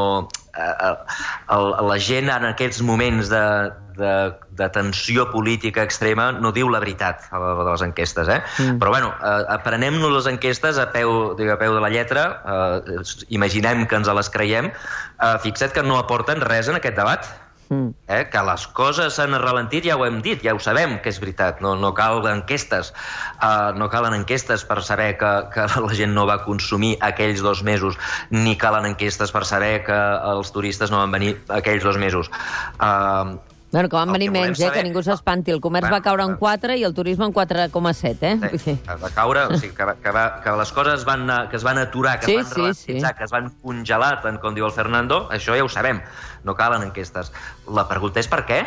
eh, 0.58 0.94
el, 1.54 1.70
la 1.88 1.98
gent 2.02 2.30
en 2.34 2.48
aquests 2.50 2.82
moments 2.82 3.30
de, 3.32 3.42
de, 3.98 4.12
de 4.60 4.68
tensió 4.74 5.28
política 5.32 5.84
extrema 5.86 6.30
no 6.32 6.52
diu 6.54 6.70
la 6.72 6.80
veritat 6.84 7.26
a, 7.30 7.40
de 7.60 7.66
les 7.70 7.84
enquestes. 7.88 8.28
Eh? 8.28 8.38
Mm. 8.58 8.78
Però 8.82 8.94
bueno, 8.94 9.12
eh, 9.18 9.42
aprenem-nos 9.58 10.14
les 10.18 10.30
enquestes 10.34 10.78
a 10.78 10.88
peu, 10.94 11.34
digue, 11.38 11.52
a 11.54 11.60
peu 11.60 11.74
de 11.76 11.82
la 11.84 11.92
lletra, 11.92 12.28
eh, 12.44 13.02
imaginem 13.40 13.86
que 13.86 14.00
ens 14.00 14.10
les 14.20 14.32
creiem, 14.34 14.72
eh, 14.72 15.34
fixa't 15.44 15.76
que 15.76 15.86
no 15.86 16.00
aporten 16.00 16.42
res 16.44 16.70
en 16.72 16.80
aquest 16.80 16.98
debat 16.98 17.28
Mm. 17.68 17.90
Eh? 18.08 18.22
Que 18.32 18.42
les 18.48 18.66
coses 18.76 19.18
s'han 19.18 19.36
ralentit 19.42 19.84
ja 19.88 19.98
ho 19.98 20.06
hem 20.06 20.22
dit, 20.24 20.40
ja 20.44 20.54
ho 20.56 20.62
sabem 20.62 20.96
que 21.04 21.12
és 21.12 21.20
veritat, 21.20 21.60
no, 21.64 21.74
no 21.76 21.92
cal 21.96 22.24
enquestes, 22.30 22.94
uh, 23.42 23.74
no 23.76 23.90
calen 23.92 24.16
enquestes 24.16 24.64
per 24.68 24.80
saber 24.86 25.10
que, 25.20 25.32
que 25.54 25.66
la 25.84 25.92
gent 25.98 26.16
no 26.16 26.24
va 26.30 26.40
consumir 26.46 26.96
aquells 27.04 27.44
dos 27.44 27.62
mesos, 27.66 28.00
ni 28.30 28.56
calen 28.56 28.88
enquestes 28.94 29.34
per 29.34 29.44
saber 29.44 29.84
que 29.84 30.00
els 30.32 30.54
turistes 30.54 30.94
no 30.94 31.02
van 31.04 31.14
venir 31.18 31.36
aquells 31.60 31.84
dos 31.84 32.00
mesos. 32.00 32.32
Uh, 32.80 33.38
Bueno, 33.70 33.88
que 33.90 33.96
van 33.96 34.12
venir 34.12 34.30
menys, 34.30 34.56
saber... 34.56 34.70
eh, 34.70 34.80
que 34.80 34.86
ningú 34.86 35.02
s'espanti. 35.04 35.52
El 35.52 35.60
comerç 35.60 35.84
bueno, 35.84 35.96
va 35.98 36.04
caure 36.04 36.24
en 36.24 36.36
4 36.40 36.76
i 36.80 36.84
el 36.88 36.94
turisme 36.96 37.26
en 37.28 37.34
4,7, 37.36 38.30
eh? 38.30 38.58
Sí, 38.62 38.74
va 38.88 39.10
caure, 39.12 39.44
o 39.44 39.58
sigui, 39.60 39.74
que, 39.76 39.84
va, 39.84 39.94
que, 40.00 40.12
va, 40.14 40.24
que 40.44 40.54
les 40.56 40.72
coses 40.72 41.04
van, 41.04 41.28
que 41.50 41.60
es 41.60 41.66
van 41.66 41.80
aturar, 41.82 42.16
que 42.20 42.30
sí, 42.30 42.36
es 42.36 42.46
van 42.46 42.54
sí, 42.54 42.60
ralentitzar, 42.62 43.12
sí. 43.12 43.18
que 43.18 43.28
es 43.28 43.34
van 43.34 43.50
congelar, 43.60 44.14
tant 44.24 44.40
com 44.40 44.56
diu 44.56 44.64
el 44.64 44.72
Fernando, 44.72 45.26
això 45.34 45.58
ja 45.58 45.66
ho 45.66 45.68
sabem, 45.68 46.00
no 46.48 46.56
calen 46.58 46.86
enquestes. 46.88 47.32
La 47.68 47.86
pregunta 47.90 48.22
és 48.24 48.30
per 48.30 48.42
què? 48.48 48.62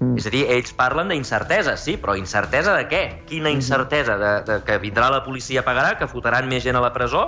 Mm. 0.00 0.16
És 0.16 0.26
a 0.30 0.32
dir, 0.32 0.46
ells 0.48 0.72
parlen 0.76 1.12
d'incertesa, 1.12 1.76
sí, 1.76 1.98
però 2.00 2.16
incertesa 2.16 2.76
de 2.78 2.86
què? 2.88 3.02
Quina 3.28 3.50
mm-hmm. 3.50 3.60
incertesa? 3.60 4.16
De, 4.20 4.34
de 4.48 4.60
que 4.64 4.78
vindrà 4.80 5.10
la 5.12 5.24
policia, 5.26 5.64
pagarà, 5.66 5.96
que 6.00 6.08
fotran 6.08 6.48
més 6.48 6.64
gent 6.64 6.78
a 6.78 6.84
la 6.84 6.92
presó, 6.94 7.26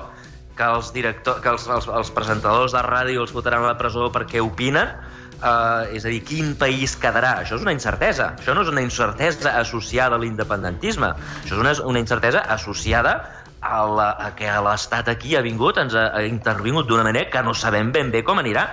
que 0.57 0.68
els, 0.68 0.92
director, 0.95 1.40
que 1.45 1.53
els, 1.53 1.66
els, 1.68 1.88
els 2.01 2.12
presentadors 2.16 2.73
de 2.77 2.85
ràdio 2.87 3.27
els 3.27 3.35
fotran 3.35 3.64
a 3.64 3.75
la 3.75 3.77
presó 3.81 4.09
perquè 4.14 4.45
opinen, 4.45 4.97
Uh, 5.42 5.90
és 5.90 6.05
a 6.07 6.11
dir, 6.12 6.21
quin 6.23 6.53
país 6.55 6.92
quedarà? 7.03 7.33
Això 7.42 7.57
és 7.57 7.64
una 7.64 7.73
incertesa. 7.75 8.29
Això 8.38 8.55
no 8.55 8.62
és 8.62 8.68
una 8.71 8.85
incertesa 8.85 9.57
associada 9.59 10.14
a 10.14 10.23
l'independentisme. 10.23 11.09
Això 11.40 11.57
és 11.57 11.59
una, 11.59 11.73
una 11.90 11.99
incertesa 11.99 12.45
associada 12.55 13.16
a, 13.59 13.81
la, 13.90 14.07
a 14.23 14.29
que 14.38 14.47
l'Estat 14.66 15.11
aquí 15.11 15.35
ha 15.35 15.42
vingut, 15.42 15.81
ens 15.83 15.97
ha, 15.99 16.12
ha 16.14 16.23
intervingut 16.29 16.87
d'una 16.87 17.09
manera 17.09 17.27
que 17.33 17.42
no 17.42 17.57
sabem 17.59 17.90
ben 17.90 18.14
bé 18.14 18.23
com 18.23 18.38
anirà. 18.38 18.68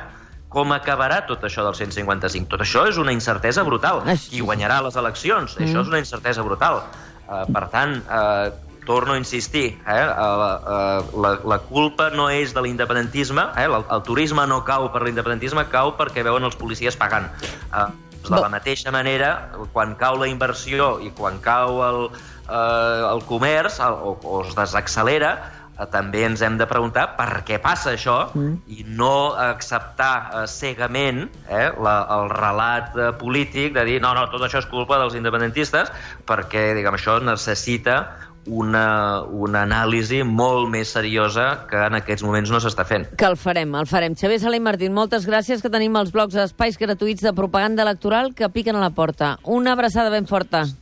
Com 0.50 0.74
acabarà 0.74 1.22
tot 1.30 1.44
això 1.46 1.64
del 1.66 1.76
155? 1.78 2.50
Tot 2.50 2.64
això 2.66 2.88
és 2.90 2.98
una 2.98 3.14
incertesa 3.14 3.64
brutal. 3.68 4.02
Qui 4.30 4.42
guanyarà 4.42 4.80
les 4.86 4.98
eleccions? 4.98 5.54
Mm. 5.56 5.68
Això 5.68 5.84
és 5.86 5.94
una 5.94 6.02
incertesa 6.02 6.46
brutal. 6.46 6.82
Uh, 7.30 7.44
per 7.54 7.68
tant, 7.70 8.00
uh, 8.10 8.50
torno 8.90 9.14
a 9.14 9.18
insistir, 9.18 9.78
eh? 9.86 10.06
la, 10.06 11.04
la, 11.14 11.32
la 11.46 11.58
culpa 11.70 12.08
no 12.10 12.26
és 12.34 12.56
de 12.56 12.64
l'independentisme, 12.66 13.44
eh? 13.54 13.68
el, 13.68 13.84
el 13.86 14.02
turisme 14.08 14.48
no 14.50 14.64
cau 14.66 14.88
per 14.90 15.04
l'independentisme, 15.06 15.68
cau 15.70 15.94
perquè 16.00 16.24
veuen 16.26 16.48
els 16.48 16.58
policies 16.58 16.98
pagant. 16.98 17.28
Eh, 17.70 17.86
de 18.26 18.40
la 18.42 18.50
mateixa 18.50 18.90
manera, 18.90 19.30
quan 19.76 19.94
cau 20.00 20.18
la 20.18 20.28
inversió 20.32 20.96
i 21.06 21.12
quan 21.14 21.38
cau 21.46 21.84
el, 21.86 22.02
eh, 22.50 23.12
el 23.12 23.22
comerç 23.30 23.78
el, 23.86 23.94
o, 23.94 24.16
o 24.26 24.42
es 24.48 24.58
desaccelera, 24.58 25.36
eh, 25.38 25.59
també 25.92 26.26
ens 26.28 26.42
hem 26.46 26.58
de 26.60 26.68
preguntar 26.70 27.06
per 27.18 27.44
què 27.48 27.60
passa 27.64 27.94
això 27.96 28.18
mm. 28.34 28.56
i 28.76 28.86
no 29.00 29.34
acceptar 29.40 30.14
eh, 30.20 30.46
cegament 30.52 31.26
eh, 31.48 31.70
la, 31.80 31.96
el 32.18 32.32
relat 32.34 32.98
eh, 32.98 33.12
polític 33.20 33.76
de 33.78 33.86
dir 33.88 34.00
no, 34.04 34.14
no, 34.18 34.28
tot 34.34 34.44
això 34.46 34.60
és 34.64 34.70
culpa 34.70 35.00
dels 35.00 35.16
independentistes 35.20 35.94
perquè, 36.28 36.72
diguem, 36.78 37.00
això 37.00 37.20
necessita 37.24 38.02
una, 38.50 39.22
una 39.24 39.64
anàlisi 39.68 40.22
molt 40.26 40.70
més 40.72 40.92
seriosa 40.96 41.66
que 41.70 41.80
en 41.86 41.98
aquests 42.00 42.24
moments 42.26 42.52
no 42.52 42.62
s'està 42.64 42.86
fent. 42.88 43.06
Que 43.20 43.28
el 43.30 43.38
farem, 43.38 43.76
el 43.78 43.90
farem. 43.90 44.16
Xavier 44.18 44.40
Sala 44.42 44.58
i 44.58 44.64
Martín, 44.64 44.96
moltes 44.96 45.28
gràcies 45.30 45.62
que 45.62 45.72
tenim 45.72 45.96
els 46.00 46.12
blocs 46.16 46.38
espais 46.40 46.80
gratuïts 46.80 47.26
de 47.26 47.34
propaganda 47.38 47.86
electoral 47.86 48.34
que 48.36 48.50
piquen 48.50 48.80
a 48.80 48.84
la 48.84 48.92
porta. 48.96 49.36
Una 49.44 49.76
abraçada 49.78 50.10
ben 50.14 50.28
forta. 50.28 50.66